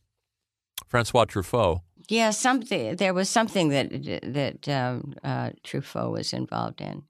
[0.87, 1.81] Francois Truffaut.
[2.09, 2.95] Yeah, something.
[2.95, 3.91] There was something that
[4.33, 7.03] that um, uh, Truffaut was involved in,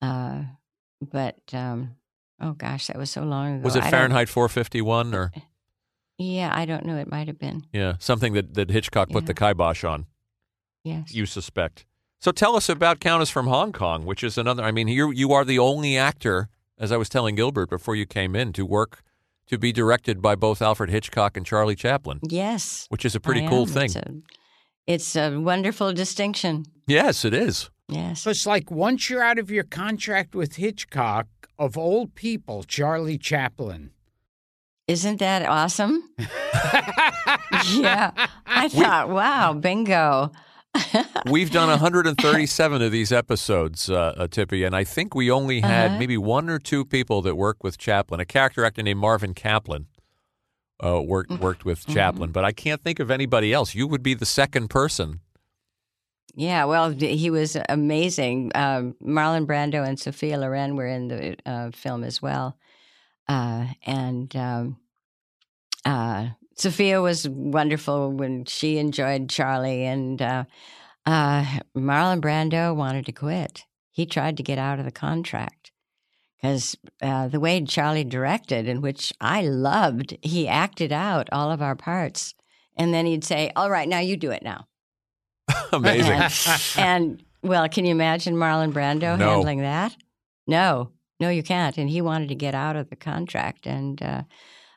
[0.00, 0.44] uh,
[1.00, 1.96] but um,
[2.40, 3.64] oh gosh, that was so long ago.
[3.64, 5.32] Was it I Fahrenheit 451 or
[6.16, 6.96] Yeah, I don't know.
[6.96, 7.66] It might have been.
[7.72, 9.26] yeah something that that Hitchcock put Yeah.
[9.26, 10.06] the kibosh on?
[10.84, 11.12] Yes.
[11.12, 11.86] You suspect.
[12.20, 14.62] So tell us about Countess from Hong Kong, which is another.
[14.62, 18.06] I mean, you you are the only actor, as I was telling Gilbert before you
[18.06, 19.02] came in, to work
[19.46, 22.86] to be directed by both Alfred Hitchcock and Charlie Chaplin, yes.
[22.88, 23.68] which is a pretty I cool am.
[23.68, 23.86] thing.
[23.86, 24.14] It's a,
[24.86, 26.66] it's a wonderful distinction.
[26.86, 27.70] Yes, it is.
[27.88, 28.22] Yes.
[28.22, 33.18] So it's like once you're out of your contract with Hitchcock, of old people, Charlie
[33.18, 33.90] Chaplin.
[34.86, 36.10] Isn't that awesome?
[36.18, 38.12] yeah.
[38.46, 40.32] I thought, wow, bingo.
[41.30, 45.90] We've done 137 of these episodes, uh, uh, Tippi, and I think we only had
[45.90, 45.98] Uh-huh.
[45.98, 48.20] maybe one or two people that worked with Chaplin.
[48.20, 49.86] A character actor named Marvin Kaplan
[50.84, 51.42] uh, worked Mm-hmm.
[51.42, 53.74] worked with Chaplin, but I can't think of anybody else.
[53.74, 55.20] You would be the second person.
[56.34, 58.52] Yeah, well, he was amazing.
[58.54, 62.58] Um, Marlon Brando and Sophia Loren were in the uh, film as well,
[63.26, 64.76] uh, and um,
[65.86, 70.44] uh, Sophia was wonderful when she enjoyed Charlie, and uh,
[71.04, 71.44] uh,
[71.76, 73.64] Marlon Brando wanted to quit.
[73.90, 75.70] He tried to get out of the contract
[76.36, 81.60] because uh, the way Charlie directed, in which I loved, he acted out all of
[81.62, 82.34] our parts,
[82.76, 84.66] and then he'd say, "All right, now you do it now."
[85.72, 86.12] Amazing.
[86.12, 86.32] And,
[86.76, 89.28] and well, can you imagine Marlon Brando No.
[89.28, 89.94] handling that?
[90.46, 91.76] No, no, you can't.
[91.76, 94.22] And he wanted to get out of the contract, and uh,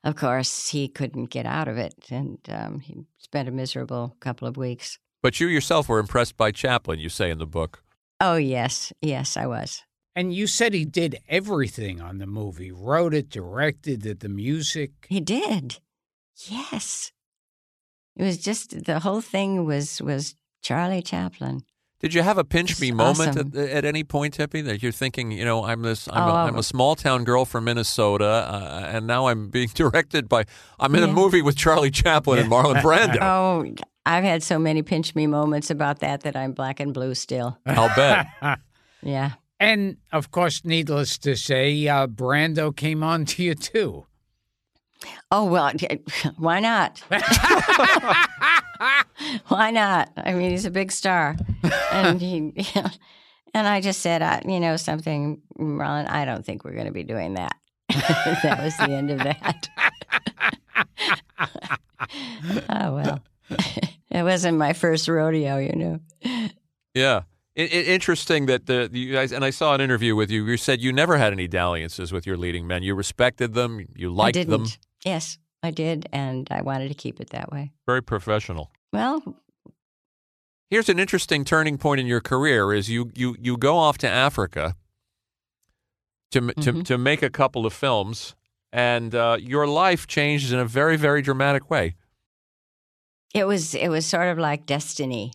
[0.04, 4.48] of course, he couldn't get out of it, and um, he spent a miserable couple
[4.48, 4.98] of weeks.
[5.22, 7.84] but you yourself were impressed by Chaplin, you say in the book.
[8.22, 9.84] Oh yes, yes, I was.
[10.16, 14.92] And you said he did everything on the movie wrote it, directed, did the music.
[15.08, 15.80] He did.
[16.48, 17.12] Yes,
[18.16, 21.62] it was just the whole thing was was Charlie Chaplin.
[22.00, 23.52] Did you have a pinch It's me moment awesome.
[23.58, 26.36] at, at any point, Tippi, that you're thinking, you know, I'm this, I'm, Oh, a,
[26.46, 30.46] I'm a small town girl from Minnesota, uh, and now I'm being directed by,
[30.80, 33.18] I'm in a movie with Charlie Chaplin and Marlon Brando.
[33.22, 33.66] Oh,
[34.06, 37.58] I've had so many pinch me moments about that that I'm black and blue still.
[37.66, 38.28] I'll bet.
[39.02, 39.32] Yeah.
[39.62, 44.06] And of course, needless to say, uh, Brando came on to you too.
[45.32, 45.72] Oh well,
[46.38, 47.02] why not?
[49.48, 50.12] why not?
[50.18, 51.36] I mean, he's a big star,
[51.92, 52.54] and he,
[53.54, 56.10] and I just said, uh, you know, something, Marlon.
[56.10, 57.54] I don't think we're going to be doing that.
[57.90, 59.68] that was the end of that.
[62.70, 63.20] oh well,
[64.12, 66.00] it wasn't my first rodeo, you know.
[66.94, 67.22] Yeah.
[67.58, 70.56] I- I- interesting that the you guys, and I saw an interview with you, you
[70.58, 72.84] said you never had any dalliances with your leading men.
[72.84, 74.66] You respected them, you liked I them.
[75.04, 77.72] Yes, I did, and I wanted to keep it that way.
[77.86, 78.72] Very professional.
[78.94, 79.22] Well,
[80.70, 84.08] Here's an interesting turning point in your career: is you you you go off to
[84.08, 84.76] Africa
[86.32, 88.36] to m to to make a couple of films,
[88.72, 91.96] and uh, your life changes in a very very dramatic way.
[93.34, 95.34] It was it was sort of like destiny,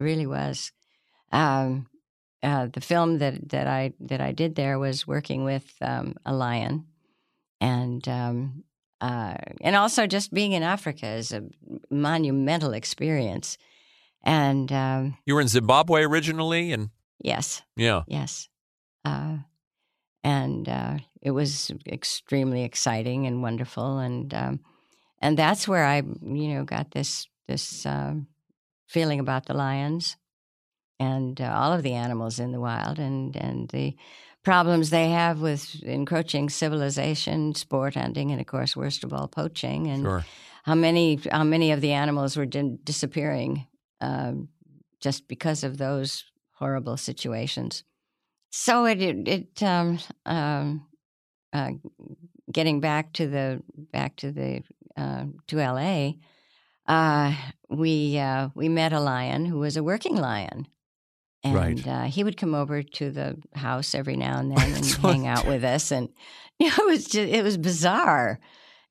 [0.00, 0.72] it really was.
[1.32, 1.86] Um,
[2.42, 6.32] uh, the film that that I that I did there was working with um, a
[6.32, 6.86] lion,
[7.60, 8.64] and um,
[9.02, 11.42] uh, and also just being in Africa is a
[11.90, 13.58] monumental experience.
[14.22, 18.48] And um, You were in Zimbabwe originally, and yes, yeah, yes,
[19.04, 19.38] uh,
[20.22, 24.60] and uh, it was extremely exciting and wonderful, and um,
[25.20, 28.28] and that's where I, you know, got this this um,
[28.86, 30.16] feeling about the lions
[31.00, 33.96] and uh, all of the animals in the wild, and and the
[34.42, 39.88] problems they have with encroaching civilization, sport hunting, and of course, worst of all, poaching,
[39.88, 40.24] and sure.
[40.64, 43.66] how many how many of the animals were di- disappearing
[44.00, 44.48] um,
[45.00, 47.84] just because of those horrible situations.
[48.50, 50.86] So it it, it um, um,
[51.52, 51.70] uh,
[52.50, 54.62] getting back to the back to the
[54.96, 56.18] uh, to L.A.
[56.86, 57.34] Uh,
[57.68, 60.66] we uh, we met a lion who was a working lion,
[61.44, 61.86] and Right.
[61.86, 65.46] uh, he would come over to the house every now and then and hang out
[65.46, 66.08] with us, and
[66.58, 68.38] you know, it was just it was bizarre.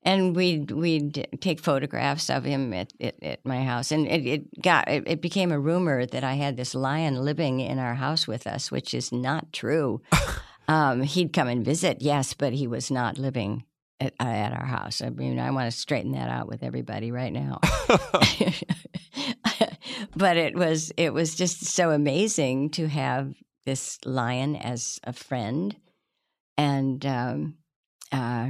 [0.04, 4.60] And we'd we'd take photographs of him at, at, at my house, and it, it
[4.60, 8.26] got it, it became a rumor that I had this lion living in our house
[8.26, 10.02] with us, which is not true.
[10.68, 13.62] um, he'd come and visit, yes, but he was not living
[14.06, 15.02] at, at our house.
[15.02, 17.60] I mean, I want to straighten that out with everybody right now.
[20.16, 23.34] but it was it was just so amazing to have
[23.64, 25.76] this lion as a friend,
[26.56, 27.54] and um,
[28.10, 28.48] uh,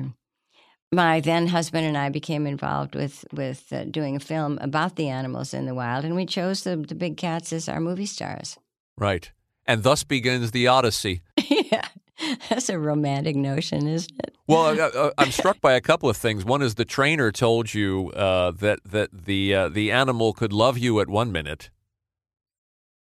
[0.90, 5.08] my then husband and I became involved with with uh, doing a film about the
[5.08, 8.58] animals in the wild, and we chose the the big cats as our movie stars.
[8.96, 9.30] Right.
[9.64, 11.22] And thus begins the Odyssey.
[11.48, 11.86] yeah,
[12.48, 14.34] that's a romantic notion, isn't it?
[14.46, 16.44] Well, I, I, I'm struck by a couple of things.
[16.44, 20.76] One is the trainer told you uh, that that the uh, the animal could love
[20.78, 21.70] you at one minute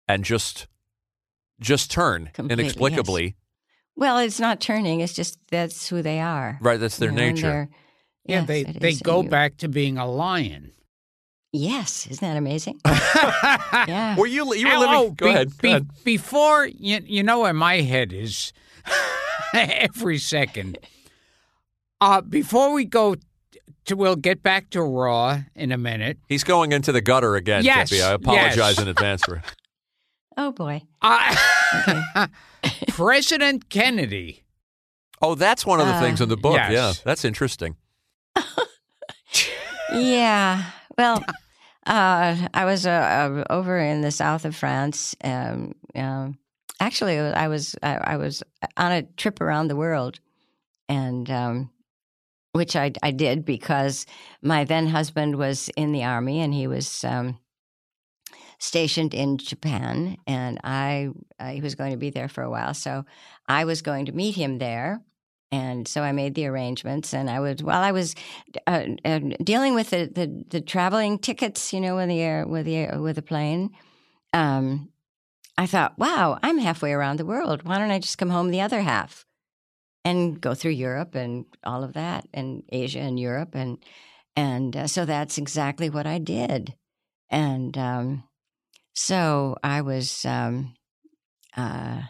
[0.08, 0.68] and just
[1.60, 3.36] just turn Completely, inexplicably.
[3.96, 6.58] Well, it's not turning; it's just that's who they are.
[6.62, 7.42] Right, that's their You know, nature.
[7.42, 7.70] they're-
[8.26, 10.72] Yeah, yes, they they is, go you- back to being a lion.
[11.54, 12.80] Yes, isn't that amazing?
[12.86, 13.86] yeah.
[13.88, 14.16] Yeah.
[14.18, 14.96] Were you you were Oh, living?
[14.96, 15.50] oh, go be- ahead.
[15.50, 15.88] Go be- ahead.
[16.04, 18.52] Before you, you know where my head is
[19.54, 20.78] every second.
[22.02, 23.16] Uh, before we go
[23.86, 26.18] to, we'll get back to Roar in a minute.
[26.28, 28.04] He's going into the gutter again, Yes, Tippi.
[28.04, 28.80] I apologize yes.
[28.80, 29.44] in advance for it.
[30.38, 30.82] oh boy.
[31.02, 32.28] Uh,
[32.90, 34.44] President Kennedy.
[35.22, 36.56] Oh, that's one of the Uh, things in the book.
[36.58, 36.72] yes.
[36.72, 37.76] Yeah, that's interesting.
[39.94, 40.64] Yeah.
[40.98, 41.24] Well,
[41.86, 42.90] uh, I was uh,
[43.50, 45.16] uh, over in the south of France.
[45.24, 46.38] Um, um,
[46.80, 48.44] actually, I was I, was
[48.76, 50.20] on a trip around the world,
[50.88, 51.70] and um,
[52.54, 54.06] which I, I did because
[54.42, 57.40] my then husband was in the army and he was um,
[58.60, 61.10] stationed in Japan, and I
[61.40, 63.06] uh, he was going to be there for a while, so
[63.48, 65.02] I was going to meet him there.
[65.50, 68.16] And so I made the arrangements, and I was while I was
[68.68, 72.66] uh, uh, dealing with the, the, the traveling tickets, you know, with the air with
[72.66, 73.70] the with the plane.
[74.34, 74.90] Um,
[75.58, 77.64] I thought, wow, I'm halfway around the world.
[77.64, 79.26] Why don't I just come home the other half
[80.06, 83.78] and go through Europe and all of that, and Asia and Europe, and
[84.36, 86.76] and uh, so that's exactly what I did.
[87.30, 88.24] And um,
[88.94, 90.76] so I was um,
[91.56, 92.04] uh,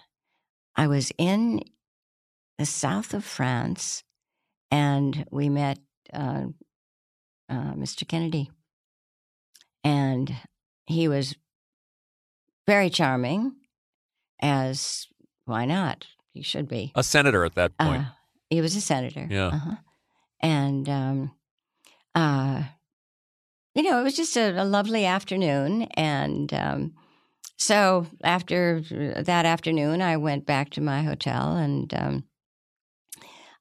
[0.76, 1.62] I was in
[2.58, 4.04] the south of France,
[4.70, 5.80] and we met
[6.14, 6.46] uh,
[7.50, 8.08] uh, Mr.
[8.08, 8.52] Kennedy,
[9.84, 10.36] and
[10.86, 11.36] he was
[12.68, 13.54] very charming.
[14.40, 15.08] As
[15.46, 16.06] why not?
[16.34, 16.92] He should be.
[16.94, 18.04] A senator at that point.
[18.04, 18.10] Uh,
[18.50, 19.28] he was a senator.
[19.30, 19.48] Yeah.
[19.48, 19.76] Uh-huh.
[20.42, 21.32] And, um,
[22.14, 22.64] uh,
[23.74, 25.84] you know, it was just a, a lovely afternoon.
[25.96, 26.94] And um,
[27.58, 32.24] so after that afternoon, I went back to my hotel and um,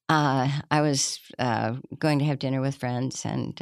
[0.09, 3.25] uh, I was uh, going to have dinner with friends.
[3.25, 3.59] And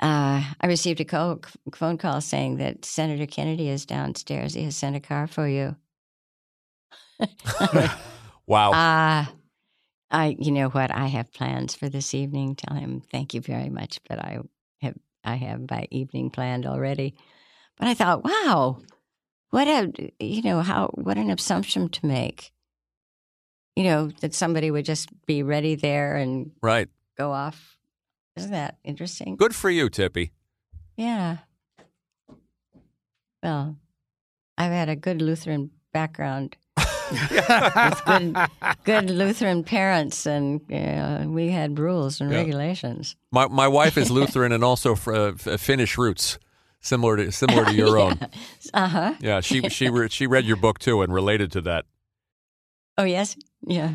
[0.00, 1.40] uh, I received a call,
[1.74, 4.54] phone call saying that Senator Kennedy is downstairs.
[4.54, 5.76] He has sent a car for you.
[8.46, 8.72] wow.
[8.72, 9.26] Uh,
[10.14, 10.90] I, you know what?
[10.90, 12.54] I have plans for this evening.
[12.54, 14.40] Tell him thank you very much, but I
[14.82, 17.14] have I have my evening planned already.
[17.78, 18.82] But I thought, wow,
[19.50, 22.52] what a you know how what an assumption to make.
[23.74, 26.88] You know that somebody would just be ready there and right.
[27.16, 27.71] go off.
[28.36, 29.36] Isn't that interesting?
[29.36, 30.30] Good for you, Tippi.
[30.96, 31.38] Yeah.
[33.42, 33.76] Well,
[34.56, 38.36] I've had a good Lutheran background with good,
[38.84, 42.38] good Lutheran parents, and uh, we had rules and Yeah.
[42.38, 43.16] regulations.
[43.30, 46.38] My my wife is Lutheran and also fr- uh, Finnish roots,
[46.80, 48.18] similar to similar to your own.
[48.72, 49.14] Uh huh.
[49.20, 51.84] Yeah, she she re- she read your book too and related to that.
[52.96, 53.36] Oh yes.
[53.66, 53.94] Yeah.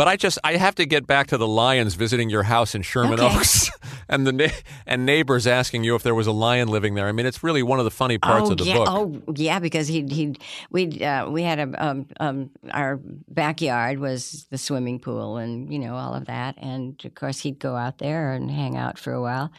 [0.00, 2.80] But I just I have to get back to the lions visiting your house in
[2.80, 3.36] Sherman Okay.
[3.36, 3.70] Oaks,
[4.08, 4.50] and the
[4.86, 7.06] and neighbors asking you if there was a lion living there.
[7.06, 8.76] I mean, it's really one of the funny parts oh of the yeah.
[8.76, 8.88] book.
[8.88, 10.36] Oh yeah, because he he
[10.70, 12.98] we uh, we had a um, um our
[13.28, 17.58] backyard was the swimming pool and you know all of that, and of course he'd
[17.58, 19.52] go out there and hang out for a while.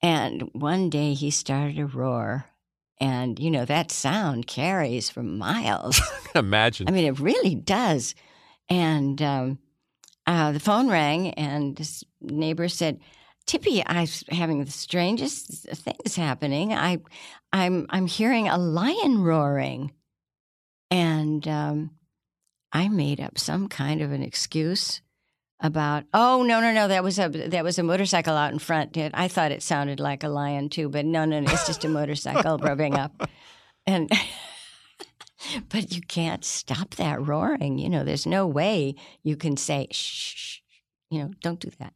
[0.00, 2.46] And one day he started to roar,
[2.98, 6.00] and you know that sound carries for miles.
[6.34, 6.88] Imagine.
[6.88, 8.14] I mean, it really does.
[8.70, 9.58] And um,
[10.26, 13.00] uh, the phone rang, and this neighbor said,
[13.46, 16.72] Tippi, I'm having the strangest things happening.
[16.72, 16.98] I,
[17.52, 19.92] I'm I'm hearing a lion roaring,
[20.90, 21.90] and um,
[22.72, 25.00] I made up some kind of an excuse
[25.60, 26.04] about.
[26.14, 28.96] Oh no no no that was a that was a motorcycle out in front.
[28.96, 31.88] I thought it sounded like a lion too, but no no, no it's just a
[31.88, 33.28] motorcycle rubbing up,
[33.86, 34.10] and.
[35.68, 37.78] but you can't stop that roaring.
[37.78, 40.58] You know, there's no way you can say, shh, shh,
[41.10, 41.94] you know, don't do that.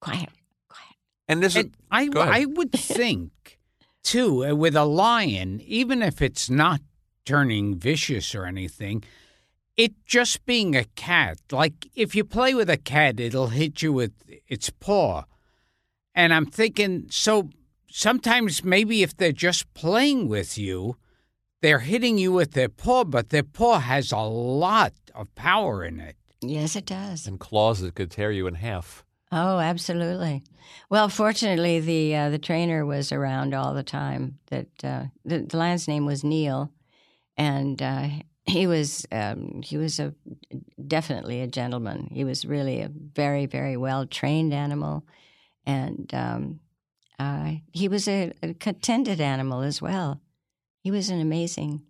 [0.00, 0.30] Quiet,
[0.68, 0.94] quiet.
[1.28, 3.58] And this is—I I would think,
[4.02, 6.80] too, uh, with a lion, even if it's not
[7.24, 9.02] turning vicious or anything,
[9.76, 13.92] it just being a cat, like if you play with a cat, it'll hit you
[13.92, 14.12] with
[14.48, 15.24] its paw.
[16.14, 17.50] And I'm thinking, so
[17.90, 20.96] sometimes maybe if they're just playing with you,
[21.66, 25.98] they're hitting you with their paw, but their paw has a lot of power in
[25.98, 26.14] it.
[26.40, 27.26] Yes, it does.
[27.26, 29.04] and claws that could tear you in half.
[29.32, 30.44] Oh, absolutely.
[30.90, 34.38] Well, fortunately, the uh, the trainer was around all the time.
[34.46, 36.70] That uh, the, the lion's name was Neil,
[37.36, 38.08] and uh,
[38.44, 40.14] he was um, he was a
[40.86, 42.08] definitely a gentleman.
[42.12, 45.04] He was really a very very well trained animal,
[45.66, 46.60] and um,
[47.18, 50.20] uh, he was a, a contented animal as well.
[50.86, 51.82] He was an amazing.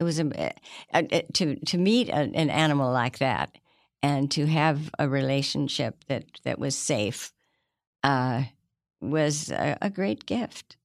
[0.00, 0.26] It was a,
[0.92, 3.58] a, a- to to meet a, an animal like that
[4.02, 7.32] and to have a relationship that that was safe
[8.02, 8.42] uh,
[9.00, 10.76] was a, a great gift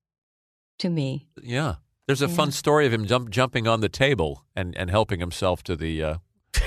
[0.77, 1.25] to me.
[1.41, 1.75] Yeah.
[2.05, 2.35] There's a Yeah.
[2.35, 6.03] fun story of him jump, jumping on the table and, and helping himself to the
[6.03, 6.15] uh,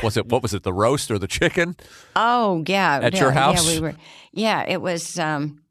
[0.02, 1.76] was it what was it the roast or the chicken?
[2.16, 3.64] Oh yeah, At yeah, your house?
[3.68, 3.94] Yeah, we were.
[4.32, 5.16] Yeah, it was.
[5.18, 5.62] Um,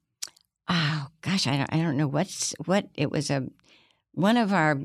[0.69, 1.73] oh gosh, I don't.
[1.73, 2.85] I don't know what's what.
[2.95, 3.43] It was a
[4.17, 4.79] one of our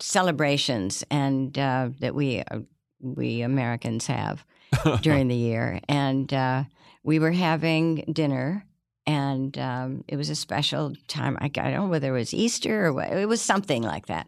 [0.00, 2.60] celebrations, and uh, that we uh,
[3.00, 4.44] we Americans have
[5.02, 6.64] during the year, and uh,
[7.02, 8.64] we were having dinner.
[9.08, 11.38] And um, it was a special time.
[11.40, 13.12] I, I don't know whether it was Easter or what.
[13.12, 14.26] It was something like that.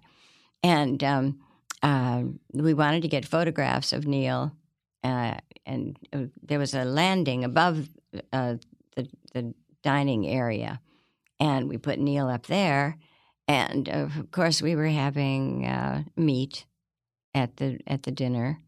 [0.62, 1.40] And um,
[1.82, 4.52] uh, we wanted to get photographs of Neil
[5.02, 5.34] uh,
[5.66, 7.88] and uh, there was a landing above
[8.32, 8.56] uh,
[8.96, 10.80] the the dining area,
[11.38, 12.96] and we put Neil up there,
[13.48, 16.66] and of course we were having uh, meat
[17.34, 18.60] at the at the dinner,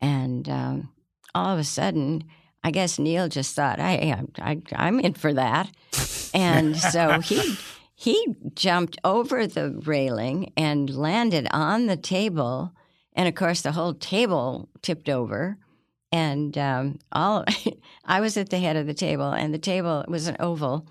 [0.00, 0.92] and um,
[1.34, 2.24] all of a sudden,
[2.62, 5.70] I guess Neil just thought, I, I I'm in for that,
[6.34, 7.56] and so he.
[7.98, 12.72] He jumped over the railing and landed on the table,
[13.14, 15.56] and of course the whole table tipped over.
[16.12, 17.46] And um, all
[18.04, 20.86] I was at the head of the table, and the table was an oval,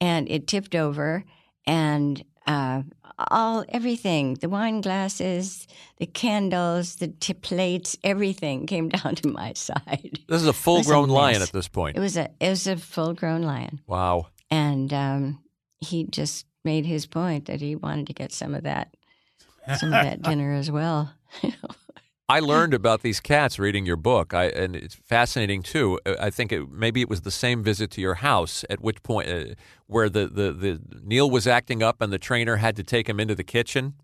[0.00, 1.24] and it tipped over,
[1.64, 2.82] and uh,
[3.30, 5.68] all everything the wine glasses,
[5.98, 10.18] the candles, the t- plates, everything came down to my side.
[10.28, 11.96] This is a full grown lion at this point.
[11.96, 14.28] It was a it was a full grown lion, wow.
[14.50, 15.38] and um,
[15.80, 18.94] he just made his point that he wanted to get some of that
[19.78, 21.12] some of that dinner as well.
[22.30, 25.98] I learned about these cats reading your book, I, and it's fascinating too.
[26.04, 29.02] Uh, I think it, maybe it was the same visit to your house, at which
[29.02, 29.44] point uh,
[29.86, 33.18] where the, the, the Neil was acting up, and the trainer had to take him
[33.18, 33.94] into the kitchen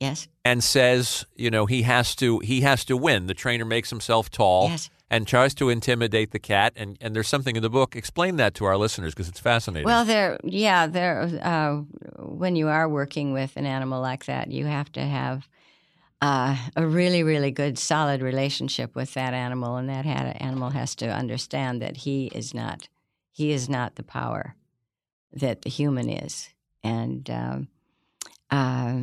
[0.00, 3.26] yes, and says, you know, he has to he has to win.
[3.26, 4.90] The trainer makes himself tall Yes.
[5.08, 7.96] and tries to intimidate the cat, and, and there's something in the book.
[7.96, 9.86] Explain that to our listeners because it's fascinating.
[9.86, 11.22] Well, there, yeah, there.
[11.42, 11.76] Uh,
[12.18, 15.48] when you are working with an animal like that, you have to have
[16.22, 20.94] uh, a really, really good, solid relationship with that animal, and that ha- animal has
[20.96, 22.88] to understand that he is not,
[23.32, 24.54] he is not the power
[25.32, 26.48] that the human is,
[26.82, 27.68] and um,
[28.50, 29.00] uh,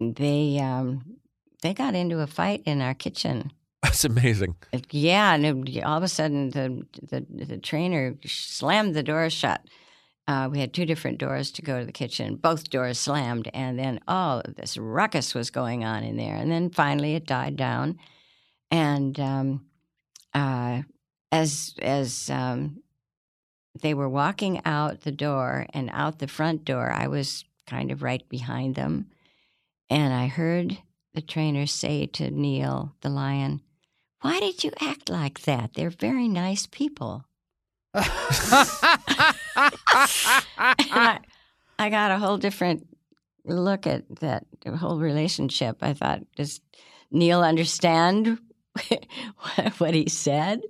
[0.00, 1.16] they um,
[1.62, 3.52] they got into a fight in our kitchen.
[3.82, 4.56] That's amazing.
[4.90, 9.62] Yeah, and it, all of a sudden the, the the trainer slammed the door shut.
[10.30, 12.36] Uh, we had two different doors to go to the kitchen.
[12.36, 16.36] Both doors slammed, and then oh, this ruckus was going on in there.
[16.36, 17.98] And then finally, it died down.
[18.70, 19.66] And um,
[20.32, 20.82] uh,
[21.32, 22.80] as as um,
[23.82, 28.04] they were walking out the door and out the front door, I was kind of
[28.04, 29.06] right behind them,
[29.88, 30.78] and I heard
[31.12, 33.62] the trainer say to Neil, the lion,
[34.20, 35.74] why did you act like that?
[35.74, 37.24] They're very nice people.
[37.94, 38.04] And
[40.58, 41.18] I,
[41.78, 42.86] I got a whole different
[43.44, 44.44] look at that
[44.78, 45.78] whole relationship.
[45.82, 46.60] I thought, does
[47.10, 48.38] Neil understand
[49.78, 50.60] what he said?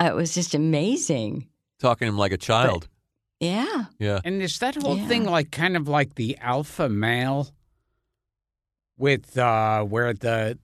[0.00, 1.48] It was just amazing.
[1.80, 2.88] Talking to him like a child.
[3.38, 3.84] Yeah.
[3.98, 4.20] yeah.
[4.24, 5.06] And is that whole Yeah.
[5.08, 7.48] thing like kind of like the alpha male
[8.98, 10.58] with uh where the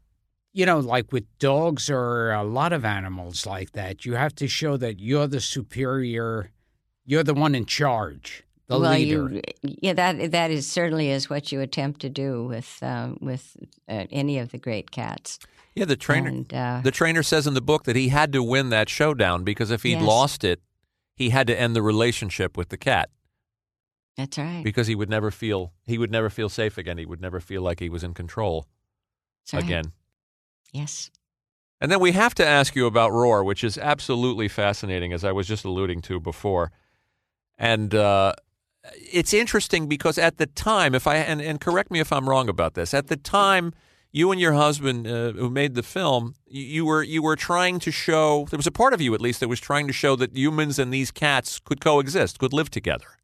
[0.59, 4.47] you know like with dogs or a lot of animals like that you have to
[4.49, 6.51] show that you're the superior
[7.05, 9.29] You're the one in charge, the well, leader.
[9.35, 9.43] you,
[9.83, 13.45] yeah, that that is certainly is what you attempt to do with uh, with
[13.89, 15.39] uh, any of the great cats.
[15.77, 16.29] Yeah, the trainer.
[16.31, 19.45] And, uh, the trainer says in the book that he had to win that showdown
[19.45, 20.09] because if he'd Yes.
[20.15, 20.59] lost it,
[21.15, 23.09] he had to end the relationship with the cat
[24.17, 24.65] That's right.
[24.65, 26.99] because he would never feel he would never feel safe again.
[26.99, 28.67] He would never feel like he was in control
[29.45, 29.65] That's right.
[29.65, 29.93] again.
[30.73, 31.11] Yes.
[31.81, 35.33] And then we have to ask you about Roar, which is absolutely fascinating, as I
[35.33, 36.73] was just alluding to before.
[37.59, 38.33] And uh,
[39.13, 42.49] it's interesting because at the time, if I and, and correct me if I'm wrong
[42.49, 43.73] about this, at the time,
[44.13, 47.79] you and your husband uh, who made the film, you, you were you were trying
[47.81, 50.17] to show there was a part of you at least that was trying to show
[50.17, 53.19] that humans and these cats could coexist, could live together.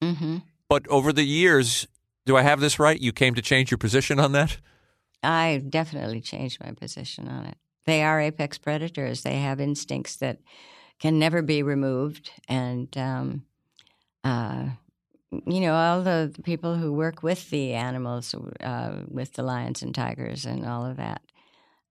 [0.00, 1.88] hmm But over the years,
[2.26, 3.00] do I have this right?
[3.00, 4.58] You came to change your position on that.
[5.22, 7.56] I definitely changed my position on it.
[7.84, 9.22] They are apex predators.
[9.22, 10.38] They have instincts that
[10.98, 13.44] can never be removed, and um,
[14.22, 14.68] uh,
[15.46, 19.82] you know all the, the people who work with the animals, uh, with the lions
[19.82, 21.22] and tigers, and all of that.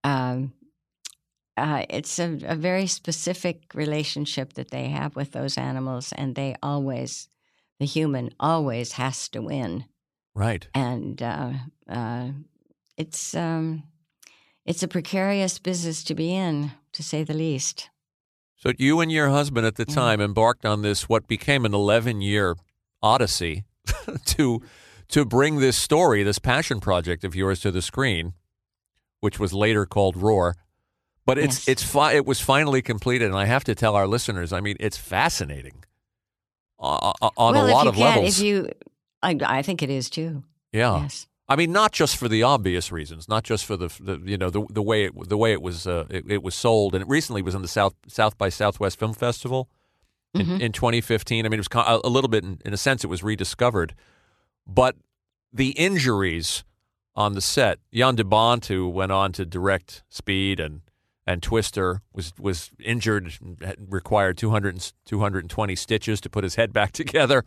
[0.04, 0.54] Um,
[1.58, 6.56] uh, it's a, a very specific relationship that they have with those animals, and they
[6.64, 7.28] always,
[7.80, 9.86] the human always has to win
[10.34, 10.68] Right.
[10.74, 11.52] and uh,
[11.90, 12.30] uh,
[12.98, 13.84] it's um,
[14.66, 17.90] it's a precarious business to be in, to say the least.
[18.58, 19.96] So you and your husband at the Yeah.
[19.96, 22.56] time embarked on this what became an 11-year
[23.02, 23.64] odyssey
[24.26, 24.62] to
[25.10, 28.34] to bring this story, this passion project of yours to the screen,
[29.20, 30.56] which was later called Roar.
[31.26, 31.68] But it's Yes.
[31.68, 34.76] it's fi- it was finally completed and I have to tell our listeners, I mean,
[34.80, 35.84] it's fascinating.
[36.80, 38.40] Uh, uh, on well, a lot if you of can, levels.
[38.40, 38.70] if you,
[39.22, 40.44] I, I think it is too.
[40.72, 41.02] yeah.
[41.04, 41.28] Yes.
[41.52, 44.50] I mean, not just for the obvious reasons, not just for the, the you know
[44.50, 47.08] the the way it the way it was uh, it, it was sold, and it
[47.10, 49.68] recently was in the South South by Southwest Film Festival
[50.34, 50.60] in, Mhm.
[50.62, 51.46] in 2015.
[51.46, 53.94] I mean, it was a, little bit in, in a sense it was rediscovered,
[54.66, 54.96] but
[55.52, 56.64] the injuries
[57.16, 60.82] on the set, Jan de Bont, who went on to direct Speed and
[61.28, 63.34] and Twister, was was injured,
[63.90, 67.44] required 200 220 stitches to put his head back together.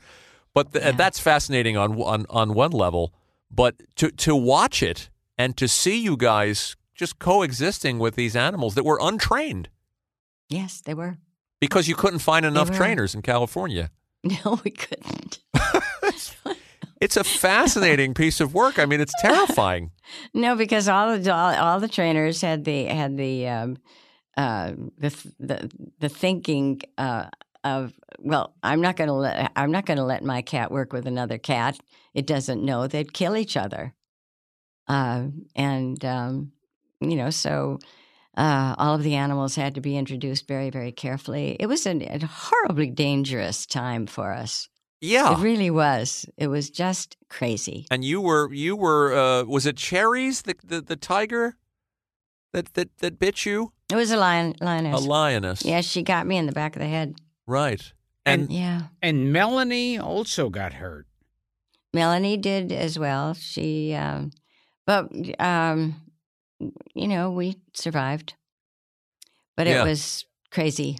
[0.53, 0.93] But th- Yeah.
[0.93, 3.15] that's fascinating on on on one level.
[3.55, 8.75] But to to watch it and to see you guys just coexisting with these animals
[8.75, 9.69] that were untrained
[10.49, 11.17] Yes, they were.
[11.61, 13.91] because you couldn't find enough trainers in California.
[14.45, 15.41] No, we couldn't.
[17.01, 18.79] It's a fascinating piece of work.
[18.79, 19.91] I mean, it's terrifying.
[20.35, 23.77] No, because all the all, all the trainers had the had the um,
[24.37, 27.27] uh, the the the thinking uh,
[27.65, 30.93] of well, I'm not going to let I'm not going to let my cat work
[30.93, 31.79] with another cat.
[32.12, 33.95] It doesn't know they'd kill each other,
[34.87, 36.53] uh, and um,
[37.01, 37.79] you know so.
[38.37, 41.57] Uh, all of the animals had to be introduced very, very carefully.
[41.61, 44.69] It was an, a horribly dangerous time for us.
[45.01, 45.35] Yeah.
[45.35, 46.27] It really was.
[46.37, 47.87] It was just crazy.
[47.93, 51.57] And you were you were uh, was it Cherries the, the the tiger
[52.53, 55.01] that that that bit you It was a lion, lioness.
[55.01, 55.65] a lioness.
[55.65, 57.15] Yeah, she got me in the back of the head.
[57.47, 57.93] Right
[58.27, 58.83] and Yeah.
[59.03, 61.07] And Melanie also got hurt.
[61.93, 63.35] Melanie did as well.
[63.35, 64.31] She, um,
[64.87, 65.09] but,
[65.41, 66.01] um,
[66.95, 68.35] you know, we survived.
[69.57, 69.83] But Yeah.
[69.83, 70.99] it was crazy.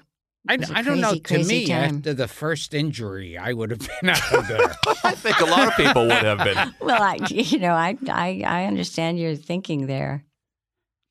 [0.49, 1.15] I, It was a I don't know.
[1.15, 1.97] To me, time.
[1.97, 4.75] after the first injury, I would have been out of there.
[5.05, 8.43] I think a lot of people would have been Well, I, you know, I, I,
[8.47, 10.25] I understand your thinking there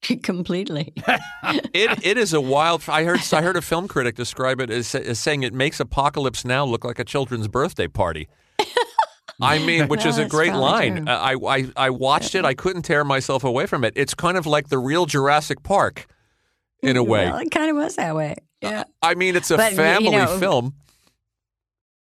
[0.24, 0.94] completely.
[1.74, 4.94] it it is a wild I heard I heard a film critic describe it as,
[4.96, 8.28] as saying it makes Apocalypse Now look like a children's birthday party.
[9.42, 11.08] I mean, which is a great line.
[11.08, 12.46] Uh, I, I I watched it.
[12.46, 13.94] I couldn't tear myself away from it.
[13.96, 16.06] It's kind of like the real Jurassic Park,
[16.82, 17.26] in a way.
[17.26, 18.36] Well, it kind of was that way.
[18.62, 18.84] Yeah.
[19.02, 20.76] I mean, it's a But, you family know- film.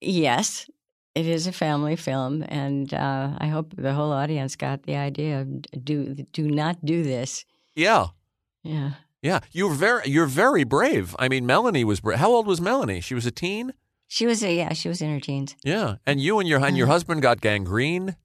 [0.00, 0.70] Yes,
[1.14, 5.40] it is a family film, and uh, I hope the whole audience got the idea
[5.40, 7.44] of do do not do this.
[7.78, 8.06] Yeah,
[8.64, 8.90] Yeah.
[9.22, 9.40] yeah.
[9.52, 11.14] You're very you're very brave.
[11.18, 13.00] I mean, Melanie was bra- how old was Melanie?
[13.00, 13.72] She was a teen.
[14.08, 15.54] She was a yeah, she was in her teens.
[15.64, 18.16] Yeah, and you and your and your husband got gangrene.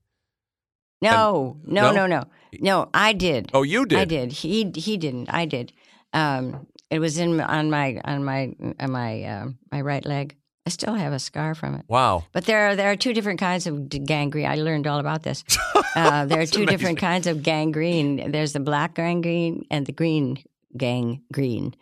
[1.01, 1.91] No, no, no?
[1.91, 2.24] no, no,
[2.60, 2.89] no.
[2.93, 3.51] I did.
[3.54, 3.99] Oh, you did.
[3.99, 4.32] I did.
[4.32, 5.30] He he didn't.
[5.30, 5.74] I did.
[6.14, 10.36] Um, it was in on my on my on my uh, my right leg.
[10.66, 11.86] I still have a scar from it.
[11.89, 12.24] Wow.
[12.32, 14.45] But there are there are two different kinds of gangrene.
[14.45, 15.43] I learned all about this.
[15.95, 18.32] Uh, there are two different kinds of gangrene.
[18.32, 20.43] There's the black gangrene and the green
[20.76, 21.76] gangrene.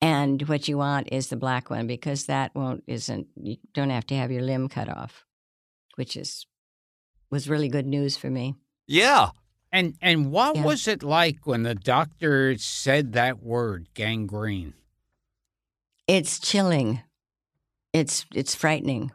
[0.00, 4.06] And what you want is the black one because that won't isn't you don't have
[4.06, 5.24] to have your limb cut off,
[5.96, 6.46] which is
[7.28, 8.54] was really good news for me.
[8.86, 9.30] Yeah.
[9.72, 10.62] And and what Yeah.
[10.64, 14.74] was it like when the doctor said that word, gangrene?
[16.06, 17.00] It's chilling.
[17.96, 19.10] It's it's frightening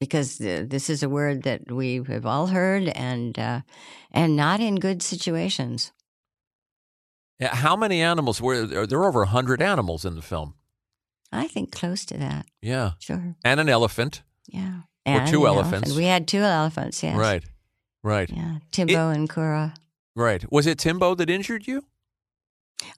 [0.00, 3.60] because this is a word that we have all heard and uh,
[4.12, 5.92] and not in good situations.
[7.40, 8.86] How many animals were there?
[8.86, 10.54] There were over hundred animals in the film.
[11.32, 12.46] I think close to that.
[12.62, 13.36] Yeah, Sure.
[13.44, 14.22] and an elephant.
[14.48, 14.80] Yeah.
[15.04, 15.88] Or And two an elephants.
[15.88, 15.96] elephant.
[15.96, 17.02] We had two elephants.
[17.02, 17.16] Yes.
[17.16, 17.44] Right,
[18.02, 18.58] right, Yeah.
[18.70, 19.74] Timbo and Kura.
[20.14, 20.44] right.
[20.50, 21.82] Was it Timbo that injured you?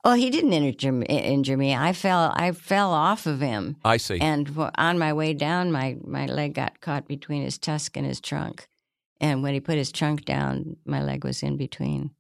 [0.05, 1.75] Oh, he didn't injure me, injure me.
[1.75, 2.33] I fell.
[2.35, 4.19] I fell off of him, I see.
[4.21, 8.21] and on my way down, my my leg got caught between his tusk and his
[8.21, 8.69] trunk.
[9.21, 12.11] And when he put his trunk down, my leg was in between.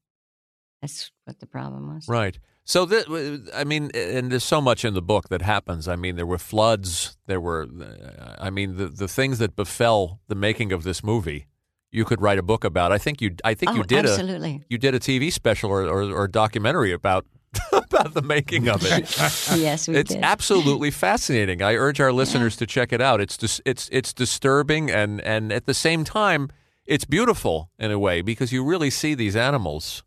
[0.80, 2.08] That's what the problem was.
[2.08, 2.38] Right.
[2.64, 3.06] So, th-
[3.54, 5.88] I mean, and there's so much in the book that happens.
[5.88, 7.16] I mean, there were floods.
[7.26, 11.46] There were, uh, I mean, the the things that befell the making of this movie.
[11.90, 12.92] You could write a book about.
[12.92, 13.34] I think you.
[13.42, 14.60] I think oh, you did absolutely.
[14.62, 17.24] a you did a TV special or or, or documentary about
[17.72, 19.16] about the making of it.
[19.58, 20.22] yes, we it's did.
[20.22, 21.62] absolutely fascinating.
[21.62, 23.20] I urge our listeners to check it out.
[23.20, 26.50] It's dis- it's it's disturbing and and at the same time
[26.86, 30.02] it's beautiful in a way because you really see these animals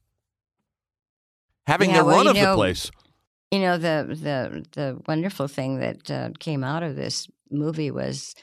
[1.68, 2.92] having Yeah, their well, run of the place.
[3.52, 8.34] You know the the the wonderful thing that uh, came out of this movie was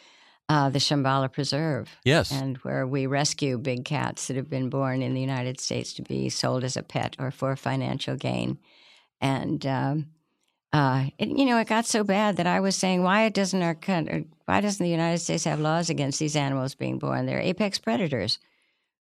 [0.51, 1.88] uh, the Shambala Preserve.
[2.05, 2.30] Yes.
[2.32, 6.03] and where we rescue big cats that have been born in the United States to
[6.03, 8.59] be sold as a pet or for financial gain.
[9.20, 10.06] And um,
[10.72, 13.74] uh, it, you know, it got so bad that I was saying, why doesn't our
[13.74, 17.26] country, why doesn't the United States have laws against these animals being born?
[17.26, 18.38] They're apex predators.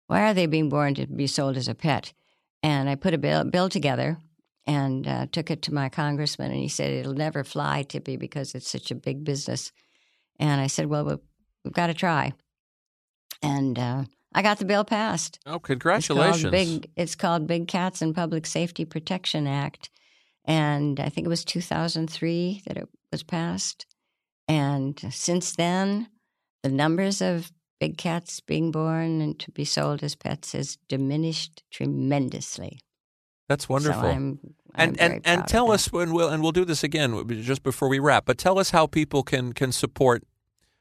[0.07, 2.13] Why are they being born to be sold as a pet?
[2.63, 4.19] And I put a bill, bill together
[4.67, 8.55] and uh, took it to my congressman, and he said it'll never fly, Tippi, because
[8.55, 9.71] it's such a big business.
[10.41, 11.19] And I said, well, we've,
[11.65, 12.33] we've got to try.
[13.43, 14.05] And uh,
[14.35, 15.39] I got the bill passed.
[15.47, 16.43] Oh, It's congratulations.
[16.43, 16.91] called Big.
[16.97, 19.89] It's called Big Cats and Public Safety Protection Act,
[20.47, 23.87] and I think it was 2003 that it was passed.
[24.49, 26.09] And since then,
[26.63, 31.63] the numbers of big cats being born and to be sold as pets has diminished
[31.71, 32.81] tremendously.
[33.49, 34.03] That's wonderful.
[34.03, 34.39] So I'm,
[34.75, 37.89] I'm and and, and tell us when we'll and we'll do this again just before
[37.89, 38.25] we wrap.
[38.25, 40.25] But tell us how people can can support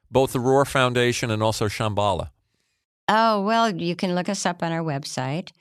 [0.09, 2.29] both the Roar Foundation and also Shambala.
[3.07, 5.51] Oh, well, you can look us up on our website,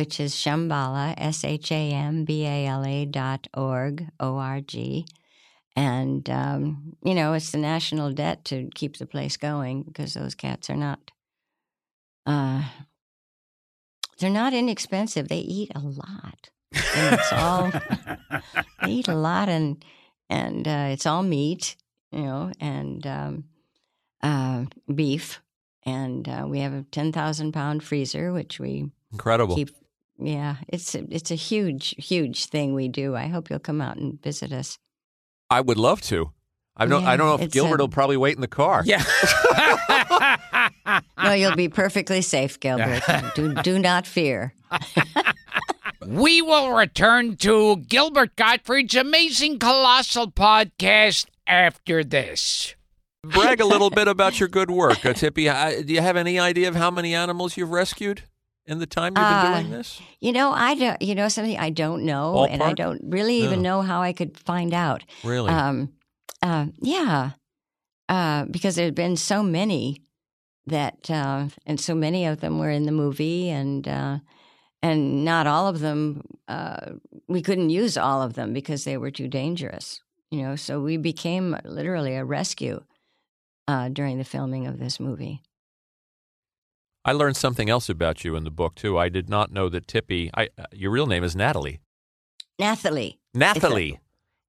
[0.00, 4.62] which is Shambala, S H A M B A L A dot org, O R
[4.62, 5.04] G.
[5.76, 10.34] And, um, you know, it's the national debt to keep the place going because those
[10.34, 11.10] cats are not,
[12.24, 12.62] uh,
[14.18, 15.28] they're not inexpensive.
[15.28, 16.48] They eat a lot.
[16.72, 17.70] And it's all,
[18.82, 19.84] they eat a lot and,
[20.30, 21.76] and uh, it's all meat,
[22.10, 23.44] you know, and um,
[24.22, 25.42] uh, beef
[25.84, 29.54] and uh, we have a ten thousand pound freezer, which we Incredible.
[29.56, 29.70] keep.
[30.20, 33.16] Yeah, it's a, it's a huge, huge thing we do.
[33.16, 34.78] I hope you'll come out and visit us.
[35.48, 36.30] I would love to.
[36.76, 37.04] I don't.
[37.04, 38.82] I don't know if Gilbert a- will probably wait in the car.
[38.84, 39.02] Yeah.
[41.22, 43.02] No, you'll be perfectly safe, Gilbert.
[43.36, 44.54] do do not fear.
[46.06, 52.74] We will return to Gilbert Gottfried's amazing colossal podcast after this.
[53.22, 55.86] Brag a little bit about your good work, uh, Tippi.
[55.86, 58.22] Do you have any idea of how many animals you've rescued
[58.66, 60.00] in the time you've been Uh, doing this?
[60.20, 61.00] You know, I don't.
[61.02, 63.70] You know something I don't know, and I don't really even Yeah.
[63.70, 65.04] know how I could find out.
[65.24, 65.50] Really?
[65.50, 65.92] Um,
[66.42, 67.32] uh, yeah,
[68.08, 70.02] uh, because there have been so many
[70.66, 74.18] that, uh, and so many of them were in the movie, and uh,
[74.82, 76.22] and not all of them.
[76.48, 76.92] Uh,
[77.28, 80.00] we couldn't use all of them because they were too dangerous.
[80.30, 82.82] You know, so we became literally a rescue
[83.66, 85.42] uh, during the filming of this movie.
[87.04, 88.98] I learned something else about you in the book too.
[88.98, 90.30] I did not know that Tippi.
[90.34, 91.80] I, uh, your real name is Natalie.
[92.58, 93.18] Nathalie.
[93.32, 93.98] Nathalie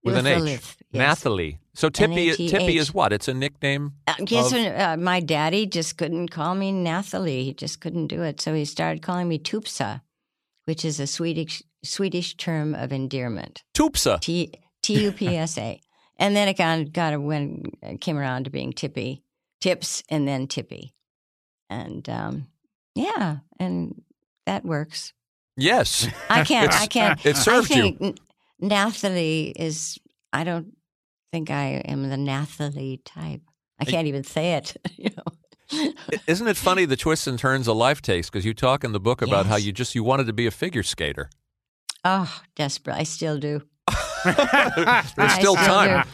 [0.04, 0.38] with an H.
[0.50, 0.78] Yes.
[0.92, 1.60] Nathalie.
[1.74, 2.32] So Tippi.
[2.32, 2.52] N-A-T-H.
[2.52, 3.14] Tippi is what?
[3.14, 3.94] It's a nickname.
[4.08, 7.46] Uh, yes, of- uh, my daddy just couldn't call me Nathalie.
[7.46, 8.42] He just couldn't do it.
[8.42, 10.02] So he started calling me Tupsa,
[10.66, 13.64] which is a Swedish Swedish term of endearment.
[13.74, 14.20] Tupsa.
[14.20, 14.52] T
[14.84, 15.80] T U P S A.
[16.18, 19.22] And then it got got when it came around to being Tippi,
[19.62, 20.92] Tips, and then Tippi,
[21.72, 22.48] and um,
[22.94, 24.04] yeah, and
[24.46, 25.14] that works.
[25.58, 26.08] Yes.
[26.30, 26.72] I can't.
[26.82, 27.26] I can't.
[27.26, 27.82] it served I you.
[27.82, 28.16] think N-
[28.60, 29.98] Nathalie is.
[30.34, 30.76] I don't
[31.32, 33.42] think I am the Nathalie type.
[33.80, 34.76] I can't even say it.
[34.98, 35.94] You know.
[36.28, 38.30] Isn't it funny the twists and turns a life takes?
[38.30, 40.52] Because you talk in the book about how you just you wanted to be a
[40.52, 41.30] figure skater.
[42.04, 42.98] Oh, desperate.
[42.98, 43.62] I still do.
[44.26, 46.06] There's still still time.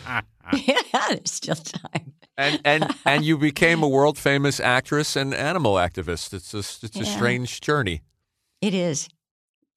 [0.53, 0.77] yeah,
[1.09, 2.13] there's still time.
[2.37, 6.33] And and and you became a world famous actress and animal activist.
[6.33, 7.03] It's a it's a Yeah.
[7.03, 8.01] strange journey.
[8.61, 9.09] It is.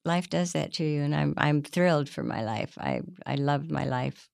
[0.05, 2.77] Life does that to you, and I'm I'm thrilled for my life.
[2.79, 4.29] I I loved my life.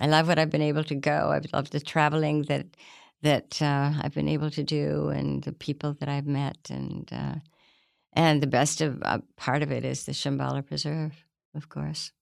[0.00, 1.30] I love what I've been able to go.
[1.30, 2.66] I've loved the traveling that
[3.22, 7.34] that uh, I've been able to do, and the people that I've met, and uh,
[8.12, 11.12] and the best of uh, part of it is the Shambala Preserve,
[11.54, 12.12] of course,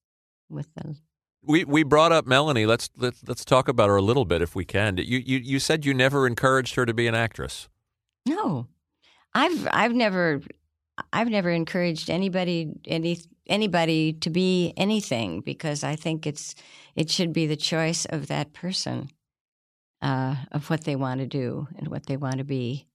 [0.48, 0.96] with the
[1.44, 2.66] We we brought up Melanie.
[2.66, 4.96] Let's let's let's talk about her a little bit if we can.
[4.96, 7.68] You you you said you never encouraged her to be an actress.
[8.26, 8.68] No,
[9.34, 10.40] I've I've never
[11.12, 16.54] I've never encouraged anybody any anybody to be anything because I think it's
[16.94, 19.10] it should be the choice of that person
[20.02, 22.86] uh, of what they want to do and what they want to be.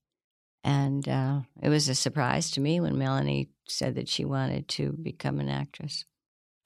[0.64, 4.91] And uh, it was a surprise to me when Melanie said that she wanted to
[4.91, 6.06] become an actress.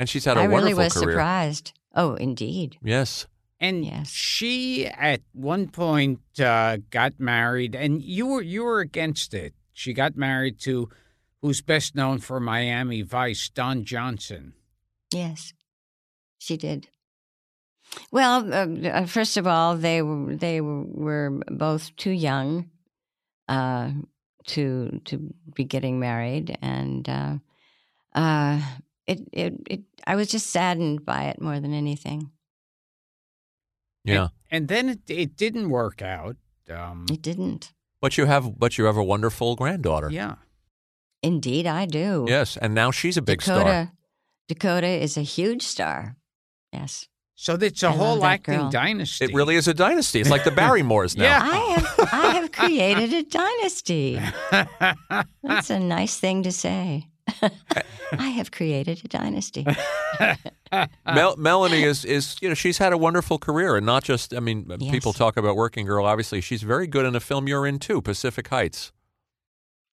[0.02, 1.12] And she's had a I wonderful really was career.
[1.12, 1.74] surprised.
[1.94, 2.76] Oh, indeed.
[2.84, 3.28] Yes.
[3.60, 4.10] And Yes.
[4.10, 9.54] she, at one point, uh, got married, and you were you were against it.
[9.74, 10.90] She got married to
[11.44, 14.54] who's best known for Miami Vice, Don Johnson.
[15.14, 15.54] Yes,
[16.40, 16.88] she did.
[18.12, 22.72] Well, uh, uh, first of all, they were they were, were both too young
[23.48, 23.92] uh,
[24.48, 27.36] to to be getting married, and uh,
[28.16, 28.62] uh,
[29.08, 32.32] it, it it I was just saddened by it more than anything.
[34.04, 34.30] Yeah.
[34.50, 36.36] And then it, it didn't work out.
[36.70, 37.74] Um, It didn't.
[38.02, 40.10] But you have but you have a wonderful granddaughter.
[40.10, 40.36] yeah.
[41.24, 42.26] Indeed, I do.
[42.28, 43.92] Yes, and now she's a big Dakota, star.
[44.48, 46.16] Dakota is a huge star.
[46.74, 48.70] Yes, So it's a I whole that acting girl.
[48.72, 49.26] dynasty.
[49.26, 50.20] It really is a dynasty.
[50.20, 51.26] It's like the Barrymores now.
[51.26, 51.40] Yeah.
[51.44, 54.20] I have I have created a dynasty.
[55.44, 57.06] That's a nice thing to say.
[58.12, 59.66] I have created a dynasty.
[61.06, 64.40] Mel- Melanie is is you know she's had a wonderful career and not just I
[64.40, 64.92] mean uh, Yes.
[64.92, 68.02] people talk about Working Girl obviously she's very good in a film you're in too
[68.02, 68.92] Pacific Heights.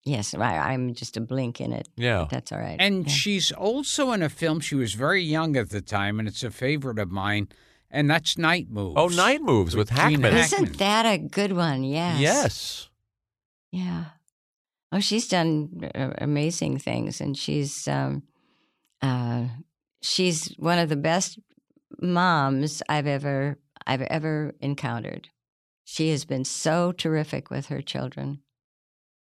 [0.04, 1.88] Yes, I, I'm just a blink in it.
[1.96, 2.28] Yeah.
[2.30, 2.76] that's all right.
[2.80, 3.12] And Yeah.
[3.12, 4.60] she's also in a film.
[4.60, 7.48] She was very young at the time, and it's a favorite of mine,
[7.90, 8.94] and that's Night Moves.
[8.96, 10.32] Oh, Night Moves with, Gene Hackman.
[10.32, 10.62] Hackman.
[10.62, 11.82] isn't that a good one?
[11.84, 12.20] Yes.
[12.20, 12.88] Yes.
[13.70, 14.04] Yeah.
[14.90, 18.22] Oh, she's done uh, amazing things, and she's um,
[19.02, 19.44] uh,
[20.02, 21.38] she's one of the best
[22.00, 25.28] moms I've ever I've ever encountered.
[25.84, 28.40] She has been so terrific with her children.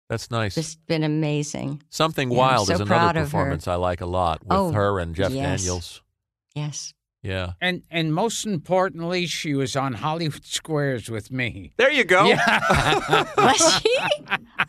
[0.08, 0.54] That's nice.
[0.54, 1.82] Just been amazing.
[1.88, 5.14] Something Yeah, Wild so is another performance I like a lot with Oh, her and
[5.14, 5.60] Jeff yes.
[5.62, 6.02] Daniels.
[6.54, 6.92] Yes.
[7.24, 7.54] Yeah.
[7.60, 11.72] And and most importantly, she was on Hollywood Squares with me.
[11.78, 12.26] There you go.
[12.26, 13.24] Yeah.
[13.38, 13.98] Was she?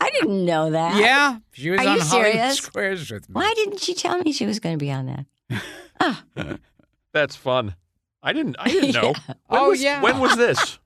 [0.00, 0.96] I didn't know that.
[0.98, 2.56] yeah, she was Are on you Hollywood serious?
[2.56, 3.34] Squares with me.
[3.34, 6.58] Why didn't she tell me she was going to be on that?
[7.12, 7.74] That's fun.
[8.22, 9.12] I didn't I didn't know.
[9.48, 10.00] When Oh, was, yeah.
[10.02, 10.78] When was this?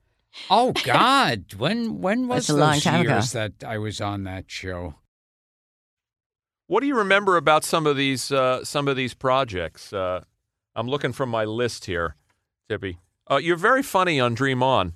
[0.50, 3.10] Oh God, when when was That's a long those time ago.
[3.12, 4.94] years that I was on that show?
[6.66, 9.92] What do you remember about some of these uh, some of these projects?
[9.92, 10.22] Uh,
[10.74, 12.16] I'm looking from my list here,
[12.68, 12.98] Tippi.
[13.30, 14.94] Uh, you're very funny on Dream On,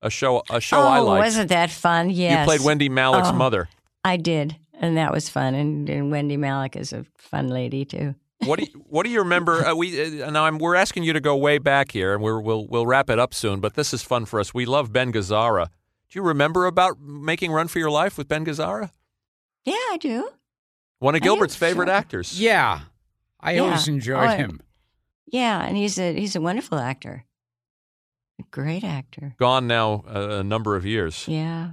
[0.00, 1.24] a show a show oh, I liked.
[1.24, 2.10] wasn't that fun?
[2.10, 2.40] Yes.
[2.48, 3.32] You played Wendie Malick's Oh.
[3.32, 3.68] mother.
[4.04, 5.54] I did, and that was fun.
[5.54, 8.14] And, and Wendy Malick is a fun lady too.
[8.44, 9.64] What do you, what do you remember?
[9.64, 12.40] Uh, we uh, now I'm, we're asking you to go way back here, and we're,
[12.40, 13.60] we'll we'll wrap it up soon.
[13.60, 14.52] But this is fun for us.
[14.52, 15.66] We love Ben Gazzara.
[15.66, 18.90] Do you remember about making Run for Your Life with Ben Gazzara?
[19.64, 20.28] Yeah, I do.
[20.98, 21.94] One of Gilbert's favorite sure.
[21.94, 22.38] actors.
[22.40, 22.80] Yeah,
[23.40, 23.60] I Yeah.
[23.60, 24.60] always enjoyed Oh, him.
[25.32, 27.24] Yeah, and he's a he's a wonderful actor,
[28.38, 29.34] a great actor.
[29.38, 31.26] Gone now uh, a number of years.
[31.26, 31.70] Yeah,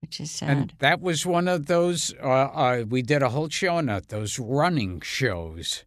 [0.00, 0.50] which is sad.
[0.50, 2.14] And that was one of those.
[2.22, 4.08] Uh, uh, we did a whole show on that.
[4.08, 5.84] Those running shows,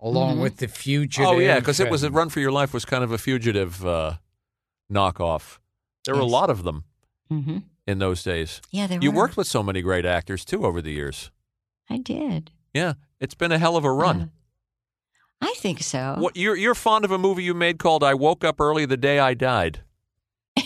[0.00, 0.42] along Mhm.
[0.42, 1.26] with the fugitive.
[1.26, 3.84] Oh yeah, because it was a Run for Your Life was kind of a fugitive
[3.86, 4.18] uh,
[4.92, 5.58] knockoff.
[6.04, 6.84] There were a lot of them
[7.28, 8.60] hmm in those days.
[8.70, 9.16] Yeah, there You were.
[9.18, 11.30] worked with so many great actors too over the years.
[11.90, 12.50] I did.
[12.74, 14.30] Yeah, it's been a hell of a run.
[15.40, 16.16] I think so.
[16.18, 18.96] What you're you're fond of a movie you made called "I Woke Up Early the
[18.96, 19.80] Day I Died."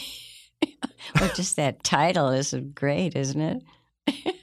[1.18, 3.62] Well, just that title is great, isn't it?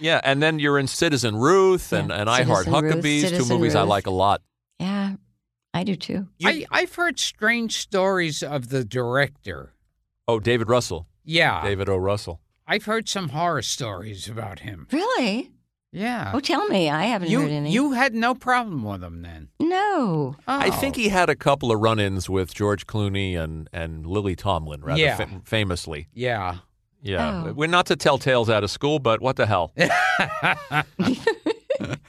[0.00, 3.20] Yeah, and then you're in Citizen Ruth and, Yeah, and I Heart Citizen Ruth, Huckabees,
[3.22, 4.42] two Citizen movies I like a lot.
[4.78, 5.14] Yeah,
[5.74, 6.28] I do too.
[6.38, 9.72] You- I, I've heard strange stories of the director.
[10.28, 11.96] oh, David Russell, Yeah, David O.
[11.96, 12.40] Russell.
[12.64, 14.86] I've heard some horror stories about him.
[14.92, 15.50] Really?
[15.90, 16.90] Yeah, Oh, tell me.
[16.90, 17.72] I haven't you heard any.
[17.72, 19.48] you had no problem with him then.
[19.58, 20.36] no.
[20.46, 21.00] I think Oh.
[21.00, 25.16] he had a couple of run-ins with George Clooney and and Lily Tomlin, rather Yeah.
[25.16, 26.08] fa- famously.
[26.12, 26.56] Yeah.
[27.00, 27.52] Yeah, Oh.
[27.52, 29.72] we're not to tell tales out of school, but what the hell?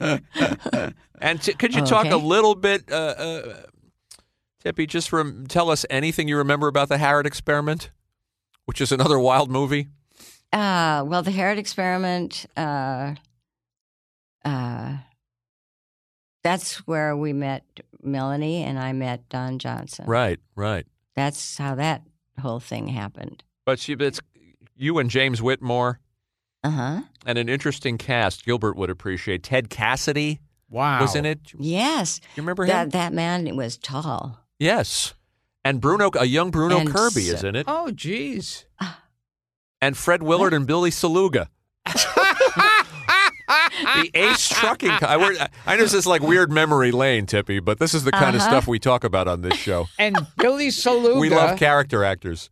[1.20, 2.24] and t- could you talk a Okay.
[2.24, 3.62] little bit, uh, uh,
[4.64, 4.86] Tippi?
[4.88, 7.90] Just rem- tell us anything you remember about the Harrad experiment,
[8.66, 9.88] which is another wild movie.
[10.52, 12.46] Uh, well, the Harrad experiment.
[12.56, 13.14] Uh,
[14.44, 14.96] uh,
[16.42, 17.64] That's where we met
[18.02, 20.06] Melanie and I met Don Johnson.
[20.06, 20.86] Right, right.
[21.14, 22.02] That's how that
[22.40, 23.44] whole thing happened.
[23.66, 24.20] But she, it's
[24.76, 26.00] you and James Whitmore
[26.64, 27.00] Uh huh.
[27.26, 28.44] and an interesting cast.
[28.44, 29.42] Gilbert would appreciate.
[29.42, 31.00] Ted Cassidy Wow.
[31.02, 31.52] was in it.
[31.58, 32.20] Yes.
[32.36, 32.68] you remember him?
[32.68, 34.38] That that man was tall.
[34.58, 35.14] yes.
[35.62, 37.66] And Bruno, a young Bruno And Kirby so- is in it.
[37.68, 38.64] Oh, geez.
[39.82, 41.50] And Fred Willard and Billy Saluga.
[43.96, 44.90] The Ace Trucking.
[44.90, 45.36] Co- I, we're-
[45.66, 48.40] I know this is like weird memory lane, Tippi, but this is the kind of
[48.42, 48.50] Uh-huh.
[48.50, 49.88] stuff we talk about on this show.
[49.98, 51.18] And Billy Saluga.
[51.18, 52.50] we love character actors.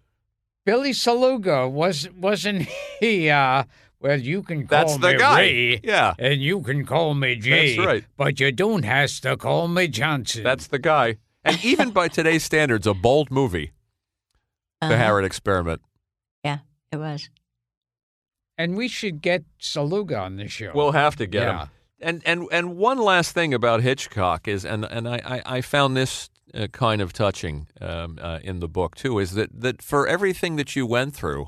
[0.67, 2.69] Billy Saluga was wasn't
[3.01, 3.31] he?
[3.31, 3.65] Uh,
[4.01, 5.41] well, you can call That's the me guy.
[5.41, 6.15] Ray, Yeah.
[6.19, 7.75] and you can call me Jay.
[7.77, 8.05] That's right.
[8.17, 10.43] But you don't have to call me Johnson.
[10.45, 11.17] That's the guy.
[11.45, 13.73] And even by today's standards, a bold movie,
[14.81, 14.95] The Uh-huh.
[14.97, 15.81] Harrad Experiment.
[16.45, 16.59] Yeah,
[16.93, 17.31] it was.
[18.59, 20.73] And we should get Saluga on the show.
[20.75, 21.61] We'll have to get Yeah.
[21.63, 21.69] him.
[22.01, 25.97] And and and one last thing about Hitchcock is, and and I I, I found
[25.97, 30.07] this uh, kind of touching um, uh, in the book too, is that that for
[30.07, 31.47] everything that you went through,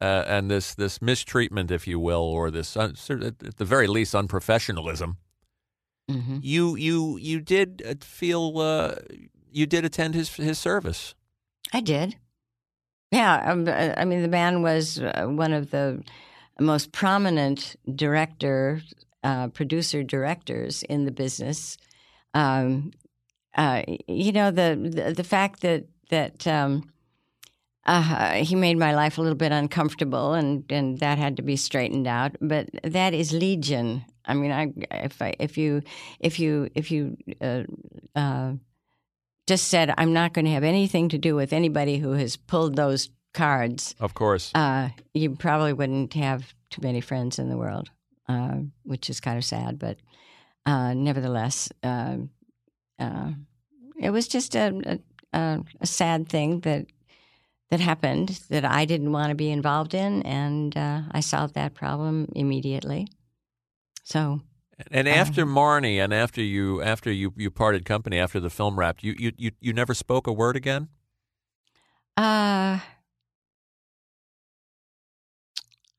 [0.00, 4.14] uh, and this this mistreatment, if you will, or this un, at the very least
[4.14, 5.16] unprofessionalism,
[6.08, 8.94] hmm you you you did uh, feel uh,
[9.52, 11.14] you did attend his his service.
[11.74, 12.16] I did.
[13.10, 16.02] Yeah, um, uh, I mean, the man was uh, one of the
[16.60, 18.82] most prominent director,
[19.24, 21.78] uh, producer directors in the business.
[22.34, 22.92] Um,
[23.56, 26.90] uh, you know, the, the the fact that that um,
[27.86, 31.56] uh, he made my life a little bit uncomfortable, and and that had to be
[31.56, 32.36] straightened out.
[32.40, 34.04] But that is legion.
[34.26, 35.82] I mean, I if I if you
[36.20, 38.52] if you if you uh,
[39.48, 42.76] just said, I'm not going to have anything to do with anybody who has pulled
[42.76, 47.90] those cards, Of course, uh, you probably wouldn't have too many friends in the world,
[48.28, 49.78] uh, which is kind of sad.
[49.78, 49.98] But
[50.66, 52.18] uh, nevertheless, uh,
[52.98, 53.32] uh,
[53.98, 55.00] it was just a,
[55.32, 56.86] a, a sad thing that
[57.70, 61.74] that happened that I didn't want to be involved in, and uh, I solved that
[61.74, 63.08] problem immediately.
[64.04, 64.40] So
[64.90, 65.18] and Uh-huh.
[65.18, 69.14] after Marnie, and after you after you you parted company after the film wrapped, you
[69.18, 70.88] you you, you never spoke a word again.
[72.16, 72.80] Uh,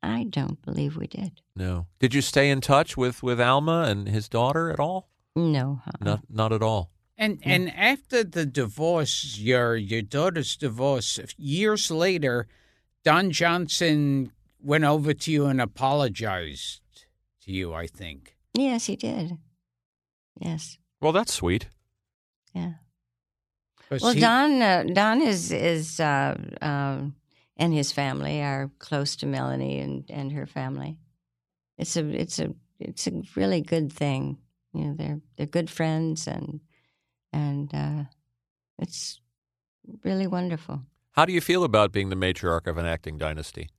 [0.02, 1.42] I don't believe we did.
[1.56, 1.88] No.
[2.00, 5.10] Did you stay in touch with with Alma and his daughter at all?
[5.36, 5.82] No.
[5.86, 6.06] uh-uh.
[6.06, 6.92] Not not at all.
[7.18, 12.48] And and after the divorce, your your daughter's divorce, years later,
[13.04, 16.82] Don Johnson went over to you and apologized
[17.42, 17.74] to you.
[17.74, 18.38] I think.
[18.54, 19.38] Yes, he did.
[20.40, 20.78] Yes.
[21.02, 21.68] Well, that's sweet.
[22.54, 22.74] Yeah.
[23.90, 27.16] 'Cause Well, he- Don, uh, Don is is uh, um,
[27.58, 30.98] and his family are close to Melanie and, and her family.
[31.78, 34.38] It's a it's a it's a really good thing.
[34.74, 36.60] You know, they're they're good friends and
[37.34, 38.04] and uh,
[38.78, 39.22] it's
[40.04, 40.82] really wonderful.
[41.14, 43.70] How do you feel about being the matriarch of an acting dynasty?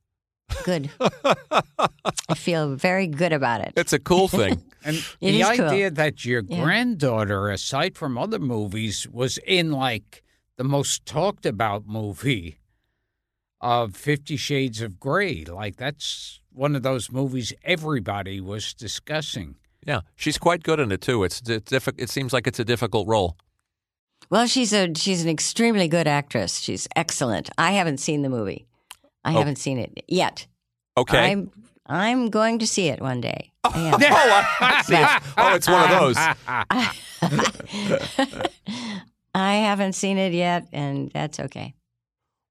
[0.63, 0.89] Good.
[0.99, 3.73] I feel very good about it.
[3.75, 4.63] It's a cool thing.
[4.83, 5.67] And It the is cool.
[5.67, 6.63] idea that your Yeah.
[6.63, 10.23] granddaughter, aside from other movies, was in like
[10.57, 12.57] the most talked about movie
[13.59, 15.45] of Fifty Shades of Grey.
[15.45, 19.55] Like that's one of those movies everybody was discussing.
[19.85, 21.23] yeah, she's quite good in it too.
[21.23, 23.37] It's, it's diffi- It seems like it's a difficult role.
[24.31, 26.59] Well, she's a she's an extremely good actress.
[26.59, 27.51] She's excellent.
[27.59, 28.65] I haven't seen the movie.
[29.23, 29.37] I Oh.
[29.39, 30.47] haven't seen it yet.
[30.97, 31.31] Okay.
[31.31, 31.51] I'm
[31.87, 33.51] I'm going to see it one day.
[33.63, 33.71] Oh,
[34.59, 34.95] I see.
[34.95, 36.17] It's, oh, it's one of those.
[39.33, 41.73] I haven't seen it yet, and that's okay.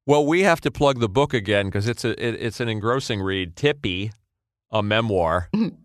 [0.06, 3.20] Well, we have to plug the book again because it's a it, it's an engrossing
[3.20, 3.54] read.
[3.54, 4.12] Tippi,
[4.70, 5.76] a memoir, Mhm.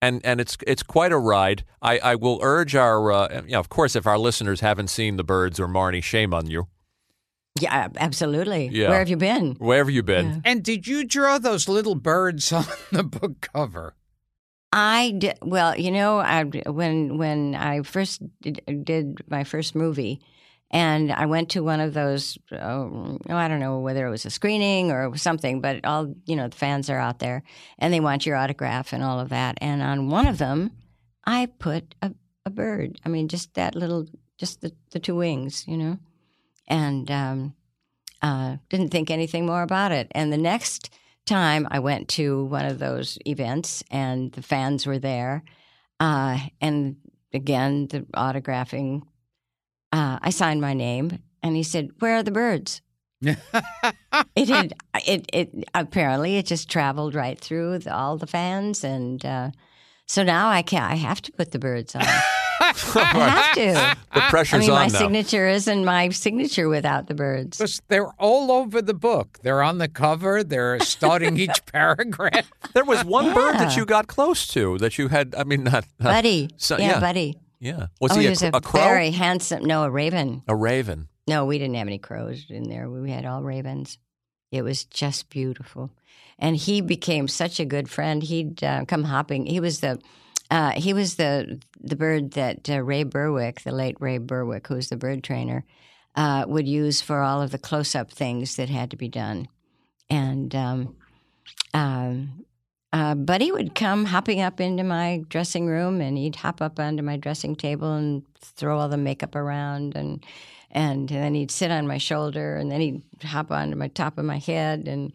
[0.00, 1.64] and and it's it's quite a ride.
[1.82, 5.16] I, I will urge our uh, you know, of course, if our listeners haven't seen
[5.16, 6.68] the birds or Marnie, shame on you.
[7.58, 8.68] Yeah, absolutely.
[8.72, 8.90] Yeah.
[8.90, 9.56] Where have you been?
[9.56, 13.94] Wherever you've been, And did you draw those little birds on the book cover?
[14.72, 20.20] I did, well, you know, I, when when I first did, did my first movie,
[20.70, 24.30] and I went to one of those, oh, I don't know whether it was a
[24.30, 27.42] screening or something, but all you know, the fans are out there,
[27.80, 29.58] and they want your autograph and all of that.
[29.60, 30.70] And on one of them,
[31.24, 32.12] I put a,
[32.46, 33.00] a bird.
[33.04, 34.06] I mean, just that little,
[34.38, 35.98] just the, the two wings, you know,
[36.70, 37.54] and um,
[38.22, 40.10] uh, didn't think anything more about it.
[40.12, 40.90] And the next
[41.26, 45.42] time I went to one of those events and the fans were there.
[45.98, 46.96] Uh, and
[47.34, 49.02] again, the autographing,
[49.92, 52.80] uh, I signed my name and he said, Where are the birds?
[54.34, 54.74] It had,
[55.06, 58.84] it, it, apparently it just traveled right through the, all the fans.
[58.84, 59.50] And, uh,
[60.06, 62.02] so now I can I have to put the birds on.
[62.94, 63.96] I have to.
[64.14, 64.98] The pressure's I pressure's mean, my on now.
[64.98, 67.58] signature isn't my signature without the birds.
[67.58, 69.38] Because they're all over the book.
[69.42, 70.42] They're on the cover.
[70.44, 72.50] They're starting each paragraph.
[72.74, 75.34] There was one bird that you got close to that you had.
[75.34, 76.50] I mean, not, not Buddy.
[76.56, 77.00] so- yeah, yeah.
[77.00, 77.38] Buddy.
[77.60, 77.86] Yeah.
[78.00, 78.80] Was oh, he he a, was a, a crow?
[78.80, 79.64] very handsome.
[79.64, 80.42] No, a raven.
[80.48, 81.08] A raven.
[81.28, 82.88] No, we didn't have any crows in there.
[82.88, 83.98] We had all ravens.
[84.50, 85.92] It was just beautiful,
[86.38, 88.22] and he became such a good friend.
[88.22, 89.46] He'd uh, come hopping.
[89.46, 90.00] He was the
[90.50, 94.74] uh, he was the the bird that uh, Ray Berwick, the late Ray Berwick, who
[94.74, 95.64] was the bird trainer,
[96.16, 99.48] uh, would use for all of the close up things that had to be done,
[100.08, 100.54] and.
[100.54, 100.96] Um,
[101.74, 102.44] um,
[102.92, 107.02] uh, Buddy would come hopping up into my dressing room, and he'd hop up onto
[107.02, 110.24] my dressing table and throw all the makeup around, and
[110.72, 114.24] and then he'd sit on my shoulder, and then he'd hop onto my top of
[114.24, 115.12] my head, and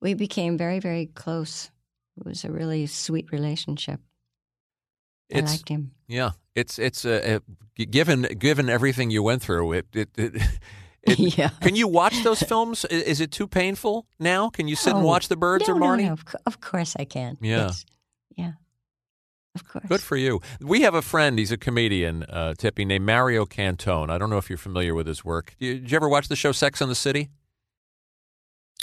[0.00, 1.70] we became very, very close.
[2.18, 4.00] It was a really sweet relationship.
[5.32, 5.92] I It's liked him.
[6.08, 6.30] yeah.
[6.54, 9.72] It's it's uh, uh, g- given given everything you went through.
[9.72, 10.08] It it.
[10.16, 10.34] it
[11.02, 11.50] it- Yeah.
[11.60, 12.84] Can you watch those films?
[12.86, 14.50] Is it too painful now?
[14.50, 16.06] Can you sit and Oh, watch the birds no, or no, Marnie?
[16.06, 17.36] no, of, of course I can.
[17.40, 17.66] Yeah.
[17.66, 17.84] Yes.
[18.36, 18.52] Yeah.
[19.54, 19.84] Of course.
[19.88, 20.40] Good for you.
[20.60, 21.38] We have a friend.
[21.38, 24.10] He's a comedian, uh, Tippi, named Mario Cantone.
[24.10, 25.54] I don't know if you're familiar with his work.
[25.60, 27.28] Did you, did you ever watch the show Sex and the City?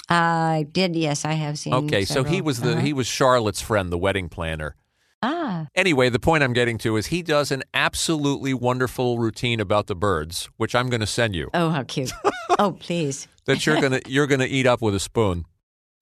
[0.10, 0.96] I did.
[0.96, 1.74] Yes, I have seen.
[1.74, 2.82] Okay, so he was the Uh-huh.
[2.82, 4.76] he was Charlotte's friend, the wedding planner.
[5.22, 5.68] Ah.
[5.76, 9.96] Anyway, the point I'm getting to is he does an absolutely wonderful routine about the
[9.96, 11.50] birds, which I'm going to send you.
[11.54, 12.12] Oh, how cute.
[12.60, 13.28] oh, please.
[13.46, 15.46] That you're gonna you're gonna eat up with a spoon.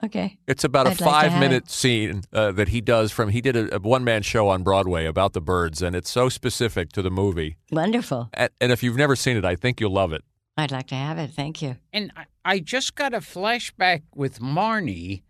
[0.04, 0.38] Okay.
[0.48, 3.42] It's about a I'd like five have minute scene uh, that he does from he
[3.42, 6.92] did a, a one man show on Broadway about the birds, and it's so specific
[6.94, 7.58] to the movie.
[7.72, 8.30] Wonderful.
[8.34, 10.24] And, and if you've never seen it, I think you'll love it.
[10.58, 11.32] I'd like to have it.
[11.32, 11.78] Thank you.
[11.94, 15.24] And I, I just got a flashback with Marnie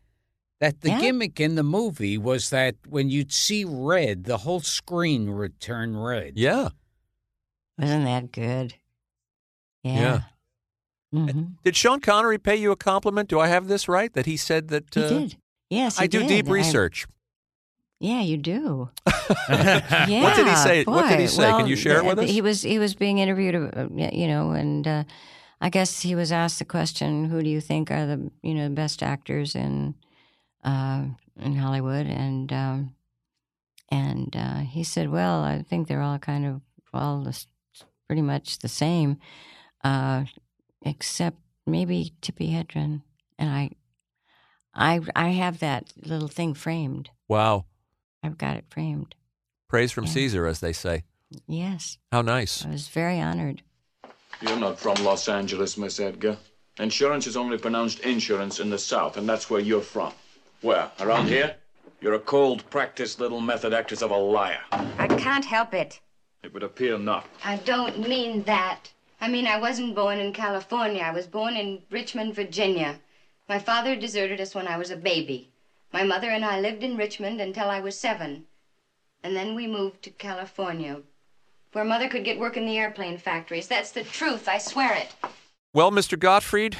[0.59, 0.99] that the Yeah?
[1.01, 5.95] gimmick in the movie was that when you'd see red, the whole screen would turn
[5.97, 6.33] red.
[6.37, 6.69] Yeah.
[7.77, 8.75] Wasn't that good?
[9.83, 10.21] Yeah.
[11.13, 11.27] Yeah.
[11.27, 13.29] hmm Did Sean Connery pay you a compliment?
[13.29, 14.11] Do I have this right?
[14.13, 15.37] That he said that He uh, did.
[15.69, 16.27] Yes, he I do did.
[16.27, 17.07] deep I- research.
[18.01, 18.89] yeah, you do.
[19.49, 20.21] yeah.
[20.23, 20.83] What did he say?
[20.83, 21.31] What did he boy.
[21.31, 21.49] say?
[21.51, 22.29] Can you share it with uh, us?
[22.29, 25.03] He was he was being interviewed, uh, you know, and uh,
[25.61, 28.69] I guess he was asked the question, "Who do you think are the you know
[28.69, 29.95] best actors in
[30.63, 31.05] uh,
[31.39, 32.95] in Hollywood?" And um,
[33.89, 36.61] and uh, he said, "Well, I think they're all kind of
[36.93, 37.45] all the,
[38.07, 39.17] pretty much the same,
[39.83, 40.25] uh,
[40.81, 43.01] except maybe Tippi Hedren."
[43.37, 43.69] And I,
[44.73, 47.09] I, I have that little thing framed.
[47.27, 47.65] Wow.
[48.21, 49.15] I've got it framed.
[49.69, 50.11] Praise from Yeah.
[50.11, 51.03] Caesar, as they say.
[51.47, 52.65] Yes, How nice.
[52.65, 53.61] I was very honored.
[54.41, 56.37] You're not from Los Angeles, Miss Edgar.
[56.79, 60.11] Insurance is only pronounced insurance in the South, and that's where you're from.
[60.61, 60.91] Where?
[60.99, 61.55] Around here?
[62.01, 64.59] You're a cold, practiced little method actress of a liar.
[64.71, 65.99] I can't help it.
[66.43, 67.25] It would appear not.
[67.43, 68.91] I don't mean that.
[69.21, 71.01] I mean, I wasn't born in California.
[71.01, 72.99] I was born in Richmond, Virginia.
[73.47, 75.49] My father deserted us when I was a baby.
[75.91, 78.45] My mother and I lived in Richmond until I was seven.
[79.23, 81.01] And then we moved to California,
[81.73, 83.67] where mother could get work in the airplane factories.
[83.67, 85.13] That's the truth, I swear it.
[85.73, 86.17] Well, Mr.
[86.17, 86.77] Gottfried,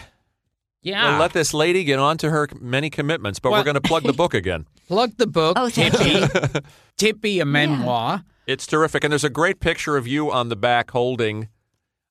[0.81, 1.09] Yeah.
[1.11, 3.81] we'll let this lady get on to her many commitments, but Well- we're going to
[3.81, 4.65] plug the book again.
[4.87, 6.63] Plug the book, Oh, Tippi.
[6.97, 8.23] Tippi, a memoir.
[8.47, 9.03] It's terrific.
[9.03, 11.49] And there's a great picture of you on the back holding,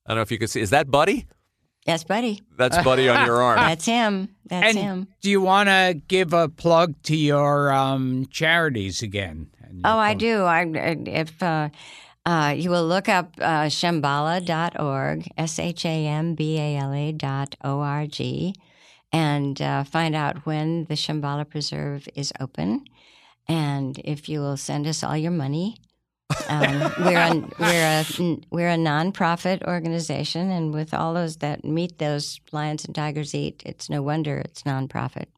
[0.07, 1.27] I don't know if you can see, is that Buddy?
[1.87, 2.43] Yes, buddy.
[2.59, 3.57] That's Buddy on your arm.
[3.69, 4.29] That's him.
[4.45, 5.09] That's and him.
[5.23, 9.49] do you want to give a plug to your um, charities again?
[9.63, 10.43] And your Oh, I do.
[10.43, 10.67] I
[11.07, 11.71] if uh,
[12.29, 17.07] uh, you will look up uh, shambala.org, s h a m b a l a
[17.11, 18.19] dot o r g,
[19.11, 22.85] and uh, find out when the Shambala Preserve is open.
[23.49, 25.69] And if you will send us all your money,
[26.51, 28.05] um, we're a, we're a
[28.51, 33.63] we're a nonprofit organization, and with all those that meet those lions and tigers eat,
[33.65, 35.29] it's no wonder it's nonprofit.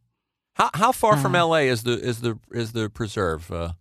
[0.54, 1.68] How, how far from Uh, L.A.
[1.68, 3.42] is the is the is the preserve?
[3.52, 3.72] Uh,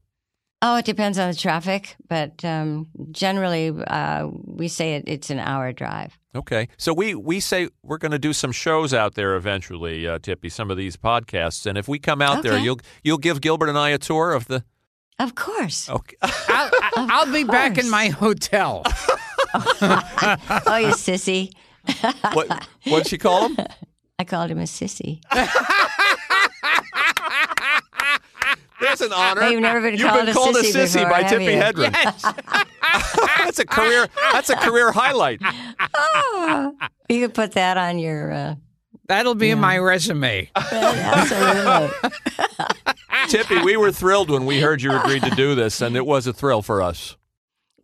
[0.62, 5.39] Oh, it depends on the traffic, but um, generally uh, we say it, it's an
[5.39, 6.18] hour drive.
[6.36, 10.20] okay, so we we say we're going to do some shows out there eventually, uh,
[10.20, 10.51] Tippi.
[10.51, 13.78] Some of these podcasts, and if we come out there, you'll you'll give Gilbert and
[13.78, 14.66] I a tour of the.
[15.18, 15.89] Of course.
[15.89, 16.16] Okay.
[16.22, 18.84] I'll, I'll, I'll be back in my hotel.
[19.53, 21.53] oh, you sissy.
[22.34, 23.57] what what'd she call him?
[24.20, 25.22] I called him a sissy.
[28.82, 29.43] There's an honor.
[29.43, 31.53] Oh, you've never been You've called been a called sissy a sissy before, by Tippi
[31.53, 31.61] you?
[31.61, 32.65] Hedren.
[33.38, 34.07] that's a career.
[34.32, 35.41] That's a career highlight.
[35.93, 36.75] Oh,
[37.09, 38.32] you could put that on your.
[38.32, 38.55] Uh,
[39.07, 40.49] That'll be in my resume.
[40.55, 42.09] absolutely.
[43.27, 46.27] Tippi, we were thrilled when we heard you agreed to do this, and it was
[46.27, 47.17] a thrill for us.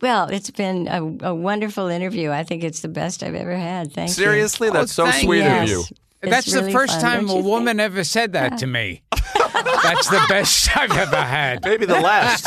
[0.01, 2.29] Well, it's been a, a wonderful interview.
[2.29, 3.91] I think it's the best I've ever had.
[3.91, 4.13] Thank you.
[4.13, 5.63] Seriously, that's so sweet Yes.
[5.63, 5.83] of you.
[6.21, 9.03] It's That's the first fun, time a you woman ever said that to me.
[9.83, 11.63] That's the best I've ever had.
[11.63, 12.45] Maybe the last.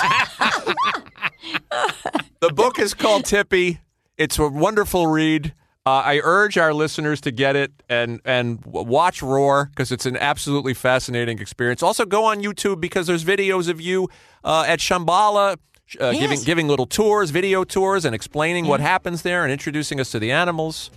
[2.40, 3.78] the book is called Tippi.
[4.16, 5.54] It's a wonderful read.
[5.86, 10.16] Uh, I urge our listeners to get it and and watch Roar because it's an
[10.18, 11.82] absolutely fascinating experience.
[11.82, 14.08] Also, go on YouTube because there's videos of you
[14.44, 15.56] uh, at Shambala.
[15.98, 16.44] Uh, Giving Yes.
[16.44, 20.30] giving little tours, video tours, and explaining what happens there, and introducing us to the
[20.30, 20.90] animals.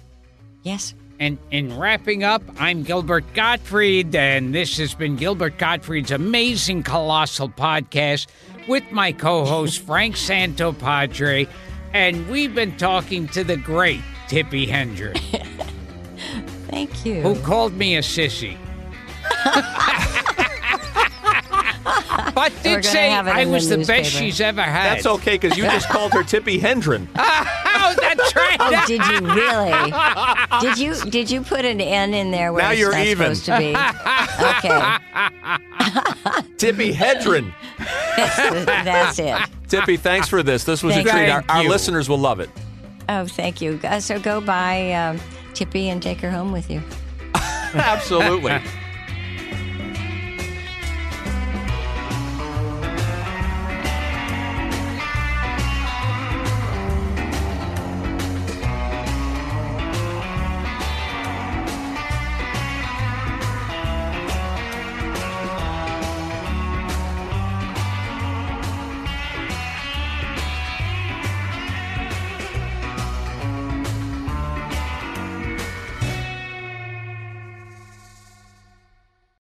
[0.64, 0.94] Yes.
[1.22, 7.48] And in wrapping up, I'm Gilbert Gottfried, and this has been Gilbert Gottfried's amazing colossal
[7.48, 8.26] podcast
[8.68, 11.48] with my co-host Frank Santopadre,
[11.94, 15.16] and we've been talking to the great Tippi Hendren,
[16.72, 17.22] Thank you.
[17.22, 18.58] who called me a sissy.
[22.36, 24.96] but We're did say I in the was the best she's ever had.
[24.98, 27.08] That's okay because you just called her Tippi Hendren.
[27.84, 28.58] Oh, that's right.
[28.60, 29.92] Oh, did you really?
[30.62, 33.36] Did you did you put an N in there where Now it's you're not even.
[33.36, 33.70] supposed to be?
[33.70, 34.70] Okay,
[36.58, 37.52] Tippi Hedren.
[38.86, 39.36] that's it.
[39.68, 40.64] Tippi, thanks for this.
[40.64, 41.30] This was Thank a treat.
[41.30, 42.50] Our, our listeners will love it.
[43.10, 43.80] Oh, thank you.
[43.84, 45.20] Uh, So go buy um,
[45.54, 46.82] Tippi and take her home with you.
[47.74, 48.62] Absolutely.